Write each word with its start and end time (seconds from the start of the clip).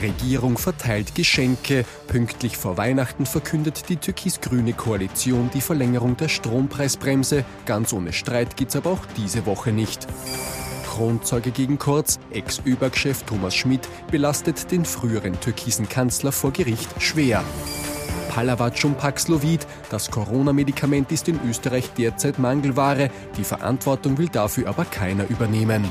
Regierung 0.00 0.56
verteilt 0.56 1.14
Geschenke. 1.14 1.84
Pünktlich 2.06 2.56
vor 2.56 2.76
Weihnachten 2.76 3.26
verkündet 3.26 3.88
die 3.88 3.96
türkis-grüne 3.96 4.72
Koalition 4.72 5.50
die 5.52 5.60
Verlängerung 5.60 6.16
der 6.16 6.28
Strompreisbremse. 6.28 7.44
Ganz 7.66 7.92
ohne 7.92 8.12
Streit 8.12 8.56
geht's 8.56 8.76
aber 8.76 8.90
auch 8.90 9.06
diese 9.16 9.44
Woche 9.44 9.72
nicht. 9.72 10.06
Kronzeuge 10.86 11.50
gegen 11.50 11.78
Kurz, 11.78 12.18
Ex-Überchef 12.30 13.22
Thomas 13.22 13.54
Schmidt, 13.54 13.88
belastet 14.10 14.70
den 14.70 14.84
früheren 14.84 15.40
türkisen 15.40 15.88
Kanzler 15.88 16.32
vor 16.32 16.52
Gericht 16.52 16.88
schwer. 17.02 17.42
Palavac 18.28 18.84
und 18.84 18.96
Paxlovid. 18.96 19.66
Das 19.90 20.10
Corona-Medikament 20.10 21.12
ist 21.12 21.28
in 21.28 21.38
Österreich 21.48 21.90
derzeit 21.98 22.38
Mangelware. 22.38 23.10
Die 23.36 23.44
Verantwortung 23.44 24.16
will 24.16 24.28
dafür 24.28 24.68
aber 24.68 24.86
keiner 24.86 25.28
übernehmen. 25.28 25.90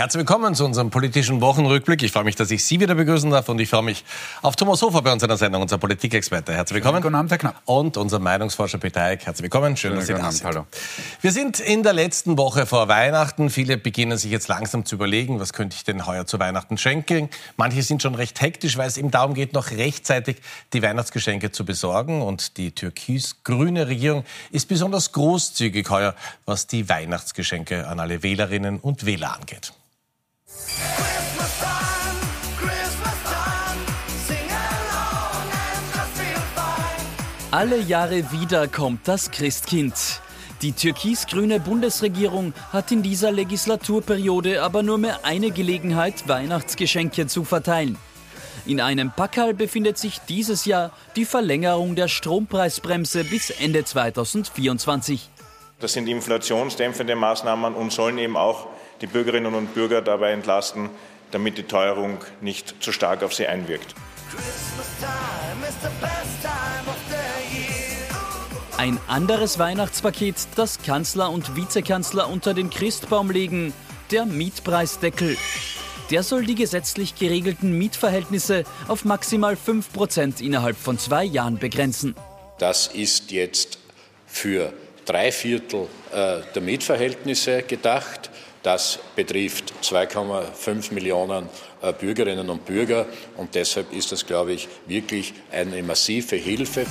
Herzlich 0.00 0.20
willkommen 0.20 0.54
zu 0.54 0.64
unserem 0.64 0.88
politischen 0.88 1.42
Wochenrückblick. 1.42 2.02
Ich 2.02 2.12
freue 2.12 2.24
mich, 2.24 2.34
dass 2.34 2.50
ich 2.50 2.64
Sie 2.64 2.80
wieder 2.80 2.94
begrüßen 2.94 3.30
darf 3.30 3.50
und 3.50 3.58
ich 3.58 3.68
freue 3.68 3.82
mich 3.82 4.02
auf 4.40 4.56
Thomas 4.56 4.80
Hofer 4.80 5.02
bei 5.02 5.12
uns 5.12 5.22
in 5.22 5.28
der 5.28 5.36
Sendung, 5.36 5.60
unser 5.60 5.76
Politikexperte. 5.76 6.54
Herzlich 6.54 6.76
willkommen. 6.76 7.02
Guten 7.02 7.16
Abend, 7.16 7.30
Herr 7.30 7.36
Knapp. 7.36 7.60
Und 7.66 7.98
unser 7.98 8.18
Meinungsforscher 8.18 8.78
Peter 8.78 9.02
Eick. 9.02 9.26
Herzlich 9.26 9.42
willkommen. 9.42 9.76
Schön, 9.76 9.94
dass 9.94 10.06
Sie 10.06 10.14
da 10.14 10.32
sind. 10.32 10.46
Hallo. 10.46 10.64
Wir 11.20 11.32
sind 11.32 11.60
in 11.60 11.82
der 11.82 11.92
letzten 11.92 12.38
Woche 12.38 12.64
vor 12.64 12.88
Weihnachten. 12.88 13.50
Viele 13.50 13.76
beginnen 13.76 14.16
sich 14.16 14.30
jetzt 14.30 14.48
langsam 14.48 14.86
zu 14.86 14.94
überlegen, 14.94 15.38
was 15.38 15.52
könnte 15.52 15.76
ich 15.76 15.84
denn 15.84 16.06
heuer 16.06 16.24
zu 16.24 16.38
Weihnachten 16.38 16.78
schenken. 16.78 17.28
Manche 17.58 17.82
sind 17.82 18.00
schon 18.00 18.14
recht 18.14 18.40
hektisch, 18.40 18.78
weil 18.78 18.88
es 18.88 18.96
eben 18.96 19.10
darum 19.10 19.34
geht, 19.34 19.52
noch 19.52 19.70
rechtzeitig 19.70 20.38
die 20.72 20.80
Weihnachtsgeschenke 20.80 21.52
zu 21.52 21.66
besorgen. 21.66 22.22
Und 22.22 22.56
die 22.56 22.74
türkis-grüne 22.74 23.86
Regierung 23.86 24.24
ist 24.50 24.66
besonders 24.66 25.12
großzügig 25.12 25.90
heuer, 25.90 26.14
was 26.46 26.66
die 26.66 26.88
Weihnachtsgeschenke 26.88 27.86
an 27.86 28.00
alle 28.00 28.22
Wählerinnen 28.22 28.80
und 28.80 29.04
Wähler 29.04 29.36
angeht. 29.36 29.74
Alle 37.52 37.80
Jahre 37.80 38.30
wieder 38.30 38.68
kommt 38.68 39.08
das 39.08 39.32
Christkind. 39.32 40.22
Die 40.62 40.70
türkis-grüne 40.70 41.58
Bundesregierung 41.58 42.54
hat 42.72 42.92
in 42.92 43.02
dieser 43.02 43.32
Legislaturperiode 43.32 44.62
aber 44.62 44.84
nur 44.84 44.98
mehr 44.98 45.24
eine 45.24 45.50
Gelegenheit, 45.50 46.28
Weihnachtsgeschenke 46.28 47.26
zu 47.26 47.42
verteilen. 47.42 47.98
In 48.66 48.80
einem 48.80 49.10
Packerl 49.10 49.52
befindet 49.52 49.98
sich 49.98 50.20
dieses 50.28 50.64
Jahr 50.64 50.92
die 51.16 51.24
Verlängerung 51.24 51.96
der 51.96 52.06
Strompreisbremse 52.06 53.24
bis 53.24 53.50
Ende 53.50 53.84
2024. 53.84 55.28
Das 55.80 55.94
sind 55.94 56.06
inflationsdämpfende 56.06 57.16
Maßnahmen 57.16 57.74
und 57.74 57.90
sollen 57.90 58.18
eben 58.18 58.36
auch 58.36 58.68
die 59.00 59.06
Bürgerinnen 59.06 59.54
und 59.54 59.74
Bürger 59.74 60.02
dabei 60.02 60.32
entlasten, 60.32 60.90
damit 61.30 61.58
die 61.58 61.62
Teuerung 61.62 62.18
nicht 62.40 62.82
zu 62.82 62.92
stark 62.92 63.22
auf 63.22 63.34
sie 63.34 63.46
einwirkt. 63.46 63.94
Ein 68.76 68.98
anderes 69.08 69.58
Weihnachtspaket, 69.58 70.36
das 70.56 70.82
Kanzler 70.82 71.30
und 71.30 71.56
Vizekanzler 71.56 72.28
unter 72.28 72.54
den 72.54 72.70
Christbaum 72.70 73.30
legen, 73.30 73.74
der 74.10 74.24
Mietpreisdeckel. 74.26 75.36
Der 76.10 76.22
soll 76.22 76.44
die 76.44 76.54
gesetzlich 76.54 77.14
geregelten 77.14 77.76
Mietverhältnisse 77.78 78.64
auf 78.88 79.04
maximal 79.04 79.54
5% 79.54 80.42
innerhalb 80.42 80.76
von 80.76 80.98
zwei 80.98 81.24
Jahren 81.24 81.58
begrenzen. 81.58 82.16
Das 82.58 82.88
ist 82.88 83.30
jetzt 83.30 83.78
für 84.26 84.72
drei 85.04 85.30
Viertel 85.30 85.86
äh, 86.12 86.40
der 86.54 86.62
Mietverhältnisse 86.62 87.62
gedacht. 87.62 88.29
Das 88.62 88.98
betrifft 89.16 89.72
2,5 89.82 90.92
Millionen 90.92 91.48
äh, 91.80 91.92
Bürgerinnen 91.92 92.50
und 92.50 92.66
Bürger 92.66 93.06
und 93.36 93.54
deshalb 93.54 93.92
ist 93.92 94.12
das, 94.12 94.26
glaube 94.26 94.52
ich, 94.52 94.68
wirklich 94.86 95.32
eine 95.50 95.82
massive 95.82 96.36
Hilfe. 96.36 96.84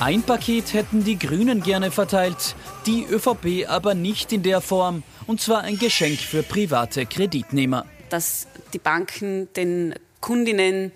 Ein 0.00 0.22
Paket 0.22 0.74
hätten 0.74 1.02
die 1.02 1.18
Grünen 1.18 1.62
gerne 1.62 1.90
verteilt, 1.90 2.56
die 2.84 3.04
ÖVP 3.04 3.66
aber 3.66 3.94
nicht 3.94 4.32
in 4.32 4.42
der 4.42 4.60
Form, 4.60 5.02
und 5.26 5.40
zwar 5.40 5.62
ein 5.62 5.78
Geschenk 5.78 6.18
für 6.18 6.42
private 6.42 7.06
Kreditnehmer. 7.06 7.86
Dass 8.10 8.46
die 8.74 8.78
Banken 8.78 9.50
den 9.54 9.94
Kundinnen 10.20 10.92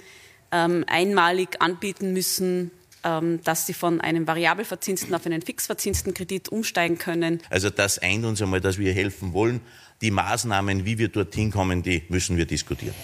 ähm, 0.53 0.85
einmalig 0.89 1.61
anbieten 1.61 2.13
müssen, 2.13 2.71
dass 3.03 3.67
sie 3.67 3.75
von 3.75 4.01
einem 4.01 4.27
variabel 4.27 4.65
verzinsten 4.65 5.15
auf 5.15 5.25
einen 5.27 5.43
fix 5.43 5.67
verzinsten 5.67 6.15
Kredit 6.15 6.49
umsteigen 6.49 6.99
können. 6.99 7.41
Also 7.51 7.71
das 7.71 7.99
eint 7.99 8.25
uns 8.25 8.43
einmal, 8.43 8.61
dass 8.61 8.79
wir 8.79 8.93
helfen 8.93 9.33
wollen. 9.33 9.61
Die 10.01 10.11
Maßnahmen, 10.11 10.85
wie 10.85 10.99
wir 10.99 11.09
dorthin 11.09 11.51
kommen, 11.51 11.83
die 11.83 12.03
müssen 12.09 12.37
wir 12.37 12.47
diskutieren. 12.47 12.95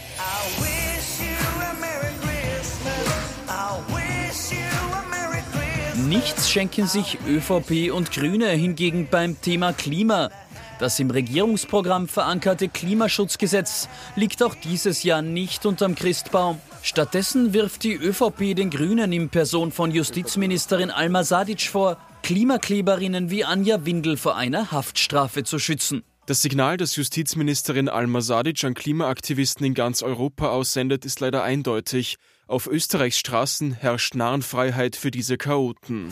Nichts 6.09 6.50
schenken 6.50 6.87
sich 6.87 7.19
ÖVP 7.27 7.93
und 7.93 8.12
Grüne 8.12 8.50
hingegen 8.50 9.09
beim 9.10 9.41
Thema 9.41 9.72
Klima. 9.72 10.31
Das 10.78 11.00
im 11.00 11.10
Regierungsprogramm 11.10 12.09
verankerte 12.09 12.69
Klimaschutzgesetz 12.69 13.88
liegt 14.15 14.43
auch 14.43 14.54
dieses 14.54 15.03
Jahr 15.03 15.22
nicht 15.22 15.66
unterm 15.66 15.94
Christbaum. 15.94 16.60
Stattdessen 16.84 17.55
wirft 17.55 17.83
die 17.83 17.95
ÖVP 17.95 18.55
den 18.55 18.69
Grünen 18.69 19.11
in 19.11 19.31
Person 19.31 19.72
von 19.72 19.91
Justizministerin 19.91 20.91
Alma 20.91 21.25
Sadic 21.25 21.62
vor, 21.62 21.97
Klimakleberinnen 22.22 23.31
wie 23.31 23.43
Anja 23.43 23.87
Windel 23.87 24.19
vor 24.19 24.37
einer 24.37 24.71
Haftstrafe 24.71 25.45
zu 25.45 25.59
schützen. 25.59 26.03
Das 26.27 26.43
Signal, 26.43 26.77
das 26.77 26.95
Justizministerin 26.97 27.89
Alma 27.89 28.21
Sadic 28.21 28.62
an 28.65 28.75
Klimaaktivisten 28.75 29.65
in 29.65 29.72
ganz 29.72 30.03
Europa 30.03 30.50
aussendet, 30.50 31.06
ist 31.06 31.21
leider 31.21 31.43
eindeutig. 31.43 32.17
Auf 32.47 32.67
Österreichs 32.67 33.19
Straßen 33.19 33.72
herrscht 33.72 34.15
Narrenfreiheit 34.15 34.95
für 34.95 35.11
diese 35.11 35.39
Chaoten. 35.39 36.09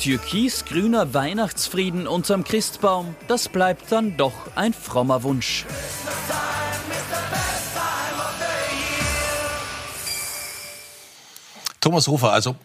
Türkis-grüner 0.00 1.14
Weihnachtsfrieden 1.14 2.08
unterm 2.08 2.42
Christbaum, 2.42 3.14
das 3.28 3.48
bleibt 3.48 3.92
dann 3.92 4.16
doch 4.16 4.56
ein 4.56 4.72
frommer 4.74 5.22
Wunsch. 5.22 5.64
Thomas 11.82 12.06
Hofer, 12.06 12.28
also 12.28 12.56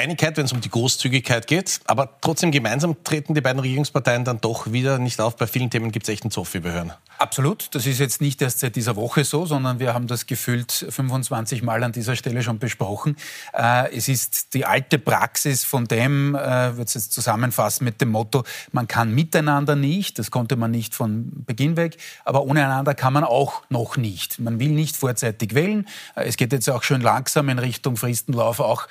Einigkeit, 0.00 0.36
wenn 0.36 0.46
es 0.46 0.52
um 0.52 0.60
die 0.60 0.70
Großzügigkeit 0.70 1.46
geht, 1.46 1.80
aber 1.84 2.18
trotzdem 2.20 2.50
gemeinsam 2.50 2.96
treten 3.04 3.34
die 3.34 3.40
beiden 3.40 3.60
Regierungsparteien 3.60 4.24
dann 4.24 4.40
doch 4.40 4.72
wieder 4.72 4.98
nicht 4.98 5.20
auf. 5.20 5.36
Bei 5.36 5.46
vielen 5.46 5.70
Themen 5.70 5.92
gibt 5.92 6.08
es 6.08 6.12
echt 6.12 6.24
einen 6.24 6.30
Zoff, 6.30 6.54
wie 6.54 6.64
wir 6.64 6.72
hören. 6.72 6.92
Absolut. 7.18 7.74
Das 7.74 7.86
ist 7.86 8.00
jetzt 8.00 8.22
nicht 8.22 8.40
erst 8.40 8.60
seit 8.60 8.76
dieser 8.76 8.96
Woche 8.96 9.24
so, 9.24 9.44
sondern 9.44 9.78
wir 9.78 9.92
haben 9.92 10.06
das 10.06 10.24
gefühlt 10.24 10.72
25 10.72 11.62
Mal 11.62 11.84
an 11.84 11.92
dieser 11.92 12.16
Stelle 12.16 12.42
schon 12.42 12.58
besprochen. 12.58 13.16
Äh, 13.52 13.94
es 13.94 14.08
ist 14.08 14.54
die 14.54 14.64
alte 14.64 14.98
Praxis 14.98 15.64
von 15.64 15.84
dem, 15.84 16.34
äh, 16.34 16.76
wird 16.78 16.88
es 16.88 16.94
jetzt 16.94 17.12
zusammenfassen 17.12 17.84
mit 17.84 18.00
dem 18.00 18.08
Motto, 18.08 18.44
man 18.72 18.88
kann 18.88 19.14
miteinander 19.14 19.76
nicht, 19.76 20.18
das 20.18 20.30
konnte 20.30 20.56
man 20.56 20.70
nicht 20.70 20.94
von 20.94 21.44
Beginn 21.44 21.76
weg, 21.76 21.98
aber 22.24 22.44
ohne 22.44 22.64
einander 22.64 22.94
kann 22.94 23.12
man 23.12 23.24
auch 23.24 23.62
noch 23.68 23.98
nicht. 23.98 24.38
Man 24.38 24.58
will 24.58 24.70
nicht 24.70 24.96
vorzeitig 24.96 25.54
wählen. 25.54 25.86
Äh, 26.16 26.24
es 26.24 26.38
geht 26.38 26.52
jetzt 26.54 26.70
auch 26.70 26.82
schön 26.82 27.02
langsam 27.02 27.50
in 27.50 27.58
Richtung 27.58 27.98
Fristenlauf, 27.98 28.60
auch 28.60 28.86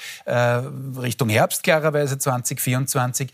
Richtung 1.01 1.29
Herbst 1.29 1.63
klarerweise 1.63 2.17
2024. 2.17 3.31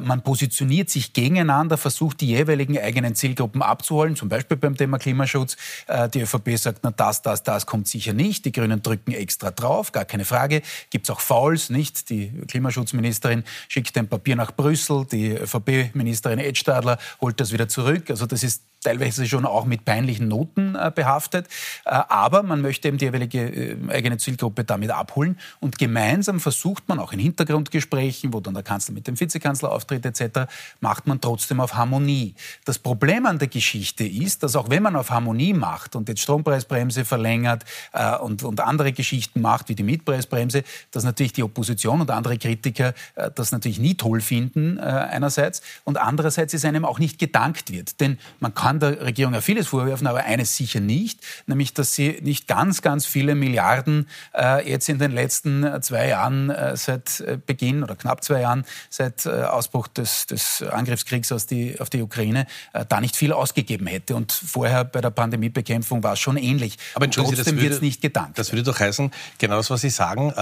Man 0.00 0.22
positioniert 0.22 0.90
sich 0.90 1.12
gegeneinander, 1.12 1.76
versucht 1.76 2.20
die 2.20 2.28
jeweiligen 2.28 2.78
eigenen 2.78 3.14
Zielgruppen 3.14 3.62
abzuholen, 3.62 4.16
zum 4.16 4.28
Beispiel 4.28 4.56
beim 4.56 4.76
Thema 4.76 4.98
Klimaschutz. 4.98 5.56
Äh, 5.86 6.08
die 6.08 6.20
ÖVP 6.20 6.56
sagt, 6.56 6.80
na 6.82 6.90
das, 6.90 7.22
das, 7.22 7.42
das 7.42 7.66
kommt 7.66 7.88
sicher 7.88 8.12
nicht. 8.12 8.44
Die 8.44 8.52
Grünen 8.52 8.82
drücken 8.82 9.12
extra 9.12 9.50
drauf, 9.50 9.92
gar 9.92 10.04
keine 10.04 10.24
Frage. 10.24 10.62
Gibt 10.90 11.06
es 11.06 11.10
auch 11.10 11.20
Fouls, 11.20 11.70
nicht? 11.70 12.10
Die 12.10 12.30
Klimaschutzministerin 12.48 13.44
schickt 13.68 13.96
ein 13.96 14.08
Papier 14.08 14.36
nach 14.36 14.52
Brüssel, 14.52 15.06
die 15.10 15.32
ÖVP-Ministerin 15.32 16.38
Edstadler 16.38 16.98
holt 17.20 17.40
das 17.40 17.52
wieder 17.52 17.68
zurück. 17.68 18.10
Also 18.10 18.26
das 18.26 18.42
ist 18.42 18.62
teilweise 18.84 19.26
schon 19.26 19.44
auch 19.46 19.64
mit 19.64 19.84
peinlichen 19.84 20.28
Noten 20.28 20.76
äh, 20.76 20.92
behaftet. 20.94 21.48
Äh, 21.84 21.90
aber 21.90 22.42
man 22.42 22.60
möchte 22.60 22.88
eben 22.88 22.98
die 22.98 23.06
jeweilige 23.06 23.40
äh, 23.40 23.76
eigene 23.88 24.18
Zielgruppe 24.18 24.64
damit 24.64 24.90
abholen. 24.90 25.38
Und 25.60 25.78
gemeinsam 25.78 26.38
versucht 26.38 26.88
man 26.88 26.98
auch 26.98 27.12
in 27.12 27.18
Hintergrundgesprächen, 27.18 28.32
wo 28.32 28.40
dann 28.40 28.54
der 28.54 28.62
Kanzler 28.62 28.94
mit 28.94 29.06
dem 29.06 29.18
Vizekanzler 29.18 29.72
auftritt 29.72 30.06
etc., 30.06 30.50
macht 30.80 31.06
man 31.06 31.20
trotzdem 31.20 31.60
auf 31.60 31.74
Harmonie. 31.74 32.34
Das 32.64 32.78
Problem 32.78 33.26
an 33.26 33.38
der 33.38 33.48
Geschichte 33.48 34.04
ist, 34.04 34.42
dass 34.42 34.54
auch 34.56 34.70
wenn 34.70 34.82
man 34.82 34.96
auf 34.96 35.10
Harmonie 35.10 35.54
macht 35.54 35.96
und 35.96 36.08
jetzt 36.08 36.20
Strompreisbremse 36.20 37.04
verlängert 37.04 37.64
äh, 37.92 38.16
und, 38.16 38.42
und 38.44 38.60
andere 38.60 38.92
Geschichten 38.92 39.40
macht, 39.40 39.68
wie 39.68 39.74
die 39.74 39.82
Mietpreisbremse, 39.82 40.62
dass 40.90 41.04
natürlich 41.04 41.32
die 41.32 41.42
Opposition 41.42 42.00
und 42.00 42.10
andere 42.10 42.38
Kritiker 42.38 42.94
äh, 43.14 43.30
das 43.34 43.52
natürlich 43.52 43.78
nie 43.78 43.94
toll 43.94 44.20
finden 44.20 44.78
einerseits 44.78 45.62
und 45.84 45.98
andererseits 45.98 46.54
ist 46.54 46.64
einem 46.64 46.84
auch 46.84 46.98
nicht 46.98 47.18
gedankt 47.18 47.72
wird. 47.72 48.00
Denn 48.00 48.18
man 48.40 48.54
kann 48.54 48.73
kann 48.74 48.80
der 48.80 49.04
Regierung 49.04 49.34
ja 49.34 49.40
vieles 49.40 49.68
vorwerfen, 49.68 50.06
aber 50.06 50.24
eines 50.24 50.56
sicher 50.56 50.80
nicht, 50.80 51.20
nämlich 51.46 51.74
dass 51.74 51.94
sie 51.94 52.18
nicht 52.22 52.48
ganz, 52.48 52.82
ganz 52.82 53.06
viele 53.06 53.34
Milliarden 53.34 54.08
äh, 54.34 54.68
jetzt 54.68 54.88
in 54.88 54.98
den 54.98 55.12
letzten 55.12 55.64
äh, 55.64 55.80
zwei 55.80 56.08
Jahren 56.08 56.50
äh, 56.50 56.76
seit 56.76 57.20
äh, 57.20 57.38
Beginn 57.44 57.82
oder 57.82 57.96
knapp 57.96 58.24
zwei 58.24 58.40
Jahren 58.40 58.64
seit 58.90 59.26
äh, 59.26 59.30
Ausbruch 59.30 59.88
des, 59.88 60.26
des 60.26 60.62
Angriffskriegs 60.62 61.30
aus 61.32 61.46
die, 61.46 61.80
auf 61.80 61.90
die 61.90 62.02
Ukraine 62.02 62.46
äh, 62.72 62.84
da 62.88 63.00
nicht 63.00 63.16
viel 63.16 63.32
ausgegeben 63.32 63.86
hätte. 63.86 64.16
Und 64.16 64.32
vorher 64.32 64.84
bei 64.84 65.00
der 65.00 65.10
Pandemiebekämpfung 65.10 66.02
war 66.02 66.14
es 66.14 66.20
schon 66.20 66.36
ähnlich. 66.36 66.78
Aber 66.94 67.08
trotzdem 67.10 67.60
wird 67.60 67.74
es 67.74 67.80
nicht 67.80 68.02
gedankt. 68.02 68.38
Das 68.38 68.52
würde 68.52 68.64
doch 68.64 68.78
heißen, 68.78 69.10
genau 69.38 69.56
das, 69.56 69.70
was 69.70 69.80
Sie 69.80 69.90
sagen, 69.90 70.32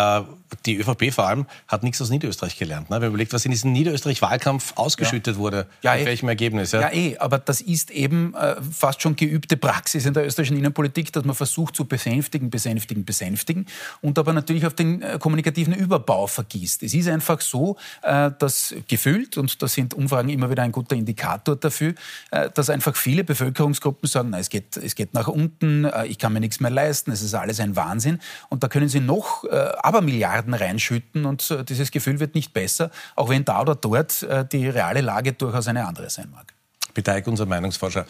die 0.67 0.76
ÖVP 0.76 1.12
vor 1.12 1.26
allem 1.26 1.46
hat 1.69 1.82
nichts 1.82 2.00
aus 2.00 2.11
Niederösterreich 2.11 2.58
gelernt. 2.58 2.90
Ne? 2.90 2.96
Wenn 2.96 3.02
man 3.02 3.08
überlegt, 3.11 3.32
was 3.32 3.44
in 3.44 3.50
diesem 3.50 3.73
Niederösterreich-Wahlkampf 3.73 4.73
ausgeschüttet 4.76 5.37
ja. 5.37 5.40
wurde, 5.40 5.67
ja, 5.82 5.93
mit 5.93 6.02
eh. 6.02 6.06
welchem 6.06 6.28
Ergebnis. 6.28 6.73
Ja? 6.73 6.82
ja, 6.82 6.93
eh, 6.93 7.19
aber 7.19 7.38
das 7.38 7.61
ist 7.61 7.90
eben 7.90 8.12
äh, 8.12 8.56
fast 8.62 9.03
schon 9.03 9.17
geübte 9.17 9.56
Praxis 9.56 10.06
in 10.06 10.14
der 10.14 10.26
österreichischen 10.26 10.59
Innenpolitik, 10.59 11.12
dass 11.12 11.25
man 11.25 11.35
versucht 11.35 11.76
zu 11.76 11.85
besänftigen, 11.85 12.50
besänftigen, 12.50 13.05
besänftigen 13.05 13.67
und 14.00 14.19
aber 14.19 14.32
natürlich 14.32 14.67
auf 14.67 14.75
den 14.75 15.03
äh, 15.03 15.19
kommunikativen 15.19 15.75
Überbau 15.75 16.26
vergisst. 16.26 16.82
Es 16.82 16.94
ist 16.94 17.09
einfach 17.09 17.41
so, 17.41 17.76
äh, 18.03 18.31
dass 18.38 18.75
gefühlt, 18.88 19.38
und 19.38 19.62
da 19.62 19.69
sind 19.69 19.94
Umfragen 19.94 20.29
immer 20.29 20.50
wieder 20.50 20.62
ein 20.62 20.73
guter 20.73 20.97
Indikator 20.97 21.56
dafür, 21.56 21.94
äh, 22.31 22.50
dass 22.50 22.70
einfach 22.70 22.97
viele 22.97 23.25
Bevölkerungsgruppen 23.25 24.09
sagen, 24.09 24.31
na, 24.31 24.38
es, 24.38 24.50
geht, 24.50 24.76
es 24.76 24.94
geht 24.94 25.14
nach 25.14 25.29
unten, 25.29 25.85
äh, 25.85 26.06
ich 26.06 26.19
kann 26.19 26.32
mir 26.32 26.41
nichts 26.41 26.61
mehr 26.61 26.70
leisten, 26.70 27.11
es 27.11 27.23
ist 27.23 27.35
alles 27.35 27.61
ein 27.61 27.76
Wahnsinn. 27.76 28.19
Und 28.49 28.62
da 28.62 28.69
können 28.69 28.88
sie 28.88 29.00
noch 29.00 29.44
äh, 29.44 29.73
aber 29.82 30.03
Milliarden 30.03 30.55
reinschütten 30.55 31.25
und 31.25 31.55
dieses 31.69 31.91
Gefühl 31.91 32.20
wird 32.20 32.35
nicht 32.35 32.53
besser, 32.53 32.91
auch 33.17 33.29
wenn 33.29 33.44
da 33.44 33.61
oder 33.61 33.75
dort 33.75 34.26
die 34.53 34.69
reale 34.69 35.00
Lage 35.00 35.32
durchaus 35.32 35.69
eine 35.69 35.87
andere 35.87 36.11
sein 36.11 36.31
mag. 36.31 36.55
Beteig, 36.94 37.27
unser 37.27 37.47
Meinungsforscher. 37.47 38.06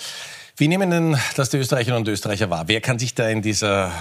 Wie 0.57 0.69
nehmen 0.69 0.91
denn 0.91 1.19
das 1.37 1.51
die 1.51 1.57
Österreicherinnen 1.57 2.03
und 2.03 2.09
Österreicher 2.09 2.51
wahr? 2.51 2.65
Wer 2.67 2.81
kann 2.81 2.99
sich 2.99 3.15
da 3.15 3.29
in 3.29 3.43
dieser 3.43 3.93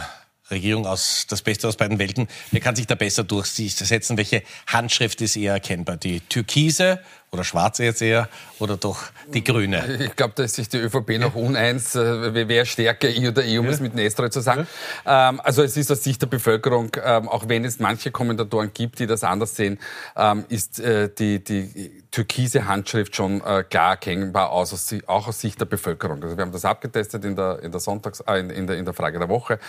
Regierung 0.51 0.86
aus 0.86 1.25
das 1.28 1.42
Beste 1.42 1.68
aus 1.68 1.78
beiden 1.78 1.98
Welten. 1.98 2.28
Wer 2.51 2.60
kann 2.60 2.75
sich 2.75 2.86
da 2.86 2.95
besser 2.95 3.24
durchsetzen? 3.24 4.18
Welche 4.18 4.44
Handschrift 4.68 5.22
ist 5.22 5.38
eher 5.38 5.54
erkennbar? 5.54 5.98
Die 5.98 6.19
türkise 6.19 7.00
oder 7.33 7.45
schwarze 7.45 7.86
jetzt 7.86 8.01
eher 8.01 8.28
oder 8.60 8.75
doch 8.75 9.04
die 9.33 9.42
grüne? 9.42 10.00
Ich 10.04 10.18
glaube, 10.18 10.33
da 10.36 10.44
ist 10.44 10.56
sich 10.56 10.68
die 10.68 10.78
ÖVP 10.78 11.18
noch 11.18 11.33
uneins, 11.33 11.95
äh, 11.95 12.48
wer 12.48 12.66
stärker, 12.66 13.07
ich 13.07 13.25
oder 13.25 13.42
ich, 13.42 13.57
um 13.57 13.68
es 13.68 13.80
mit 13.80 13.95
Nestroy 13.95 14.30
zu 14.30 14.42
sagen. 14.42 14.68
Ähm, 15.06 15.39
also 15.42 15.63
es 15.63 15.78
ist 15.78 15.89
aus 15.92 16.04
Sicht 16.04 16.22
der 16.22 16.28
Bevölkerung, 16.28 16.92
ähm, 17.01 17.30
auch 17.30 17.48
wenn 17.48 17.63
es 17.63 17.80
manche 17.80 18.12
Kommentatoren 18.12 18.72
gibt, 18.74 19.00
die 19.00 19.07
das 19.07 19.24
anders 19.24 19.56
sehen, 19.56 19.80
ähm, 20.18 20.44
ist 20.50 20.81
äh, 20.81 21.10
die, 21.18 21.42
die 21.42 22.04
türkise 22.12 22.68
Handschrift 22.68 23.16
schon 23.16 23.39
äh, 23.45 23.63
klar 23.63 23.92
erkennbar, 23.92 24.50
aus, 24.50 24.94
auch 25.07 25.27
aus 25.30 25.39
Sicht 25.39 25.62
der 25.62 25.66
Bevölkerung. 25.66 26.22
Also 26.22 26.36
wir 26.36 26.42
haben 26.42 26.51
das 26.51 26.66
abgetestet 26.66 27.24
in 27.24 27.38
der, 27.38 27.60
in 27.63 27.72
der, 27.72 27.80
Sonntags, 27.80 28.19
in, 28.19 28.68
der, 28.68 28.77
in 28.77 28.84
der 28.84 28.94
Frage 28.94 29.19
der 29.19 29.30
Woche, 29.30 29.60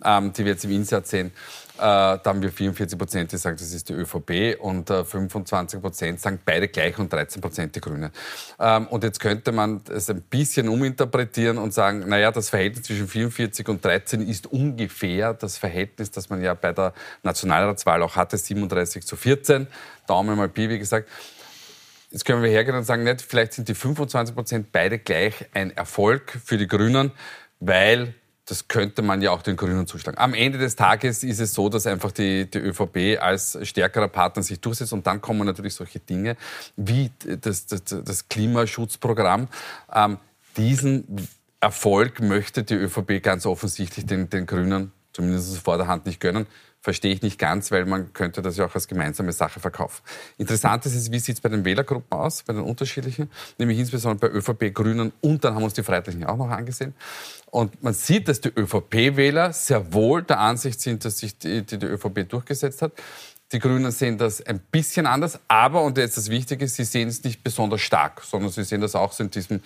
die 0.00 0.44
wir 0.44 0.52
jetzt 0.52 0.64
im 0.64 0.72
Insert 0.72 1.06
sehen. 1.06 1.32
Äh, 1.76 1.78
da 1.78 2.22
haben 2.24 2.40
wir 2.40 2.50
44 2.50 2.98
Prozent, 2.98 3.32
die 3.32 3.36
sagen, 3.36 3.56
das 3.58 3.72
ist 3.72 3.88
die 3.88 3.92
ÖVP 3.92 4.58
und 4.60 4.88
äh, 4.88 5.04
25 5.04 5.80
Prozent 5.80 6.20
sagen 6.20 6.40
beide 6.44 6.68
gleich 6.68 6.98
und 6.98 7.12
13 7.12 7.42
Prozent 7.42 7.76
die 7.76 7.80
Grünen. 7.80 8.10
Ähm, 8.58 8.86
und 8.86 9.04
jetzt 9.04 9.20
könnte 9.20 9.52
man 9.52 9.82
es 9.90 10.08
ein 10.08 10.22
bisschen 10.22 10.68
uminterpretieren 10.68 11.58
und 11.58 11.74
sagen, 11.74 12.08
naja, 12.08 12.32
das 12.32 12.48
Verhältnis 12.48 12.86
zwischen 12.86 13.08
44 13.08 13.68
und 13.68 13.84
13 13.84 14.26
ist 14.26 14.46
ungefähr 14.46 15.34
das 15.34 15.58
Verhältnis, 15.58 16.10
das 16.10 16.30
man 16.30 16.42
ja 16.42 16.54
bei 16.54 16.72
der 16.72 16.94
Nationalratswahl 17.22 18.02
auch 18.02 18.16
hatte, 18.16 18.38
37 18.38 19.04
zu 19.06 19.16
14. 19.16 19.66
Daumen 20.06 20.36
mal 20.36 20.48
Pi, 20.48 20.70
wie 20.70 20.78
gesagt. 20.78 21.08
Jetzt 22.10 22.24
können 22.24 22.42
wir 22.42 22.48
hergehen 22.48 22.76
und 22.76 22.84
sagen, 22.84 23.04
nicht, 23.04 23.20
vielleicht 23.20 23.52
sind 23.52 23.68
die 23.68 23.74
25 23.74 24.34
Prozent 24.34 24.72
beide 24.72 24.98
gleich 24.98 25.44
ein 25.52 25.76
Erfolg 25.76 26.38
für 26.42 26.56
die 26.56 26.68
Grünen, 26.68 27.12
weil 27.60 28.14
das 28.46 28.68
könnte 28.68 29.02
man 29.02 29.22
ja 29.22 29.32
auch 29.32 29.42
den 29.42 29.56
Grünen 29.56 29.86
zuschlagen. 29.88 30.18
Am 30.18 30.32
Ende 30.32 30.58
des 30.58 30.76
Tages 30.76 31.24
ist 31.24 31.40
es 31.40 31.52
so, 31.52 31.68
dass 31.68 31.86
einfach 31.86 32.12
die, 32.12 32.48
die 32.48 32.58
ÖVP 32.58 33.20
als 33.20 33.58
stärkerer 33.62 34.08
Partner 34.08 34.42
sich 34.42 34.60
durchsetzt 34.60 34.92
und 34.92 35.06
dann 35.06 35.20
kommen 35.20 35.44
natürlich 35.44 35.74
solche 35.74 35.98
Dinge 35.98 36.36
wie 36.76 37.10
das, 37.40 37.66
das, 37.66 37.82
das 37.84 38.28
Klimaschutzprogramm. 38.28 39.48
Ähm, 39.92 40.18
diesen 40.56 41.28
Erfolg 41.60 42.20
möchte 42.20 42.62
die 42.62 42.74
ÖVP 42.74 43.20
ganz 43.20 43.46
offensichtlich 43.46 44.06
den, 44.06 44.30
den 44.30 44.46
Grünen 44.46 44.92
zumindest 45.12 45.58
vor 45.58 45.76
der 45.76 45.88
Hand 45.88 46.06
nicht 46.06 46.20
gönnen 46.20 46.46
verstehe 46.86 47.12
ich 47.12 47.20
nicht 47.20 47.36
ganz, 47.36 47.72
weil 47.72 47.84
man 47.84 48.12
könnte 48.12 48.42
das 48.42 48.56
ja 48.56 48.64
auch 48.64 48.74
als 48.76 48.86
gemeinsame 48.86 49.32
Sache 49.32 49.58
verkaufen. 49.58 50.04
Interessant 50.38 50.86
ist 50.86 50.94
es, 50.94 51.10
wie 51.10 51.18
sieht 51.18 51.34
es 51.34 51.40
bei 51.40 51.48
den 51.48 51.64
Wählergruppen 51.64 52.16
aus, 52.16 52.44
bei 52.44 52.52
den 52.52 52.62
unterschiedlichen, 52.62 53.28
nämlich 53.58 53.80
insbesondere 53.80 54.30
bei 54.30 54.36
ÖVP, 54.36 54.72
Grünen 54.72 55.12
und 55.20 55.42
dann 55.42 55.56
haben 55.56 55.64
uns 55.64 55.74
die 55.74 55.82
Freiheitlichen 55.82 56.22
auch 56.22 56.36
noch 56.36 56.48
angesehen. 56.48 56.94
Und 57.46 57.82
man 57.82 57.92
sieht, 57.92 58.28
dass 58.28 58.40
die 58.40 58.50
ÖVP-Wähler 58.50 59.52
sehr 59.52 59.92
wohl 59.92 60.22
der 60.22 60.38
Ansicht 60.38 60.80
sind, 60.80 61.04
dass 61.04 61.18
sich 61.18 61.36
die, 61.36 61.66
die, 61.66 61.76
die 61.76 61.86
ÖVP 61.86 62.28
durchgesetzt 62.28 62.82
hat. 62.82 62.92
Die 63.50 63.58
Grünen 63.58 63.90
sehen 63.90 64.16
das 64.16 64.46
ein 64.46 64.60
bisschen 64.60 65.06
anders, 65.06 65.40
aber, 65.48 65.82
und 65.82 65.98
jetzt 65.98 66.16
das 66.16 66.30
Wichtige, 66.30 66.68
sie 66.68 66.84
sehen 66.84 67.08
es 67.08 67.24
nicht 67.24 67.42
besonders 67.42 67.80
stark, 67.80 68.22
sondern 68.22 68.52
sie 68.52 68.62
sehen 68.62 68.80
das 68.80 68.94
auch 68.94 69.10
so 69.10 69.24
in 69.24 69.30
diesem, 69.30 69.60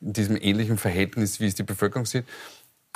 in 0.00 0.12
diesem 0.12 0.36
ähnlichen 0.36 0.76
Verhältnis, 0.76 1.38
wie 1.38 1.46
es 1.46 1.54
die 1.54 1.62
Bevölkerung 1.62 2.04
sieht. 2.04 2.24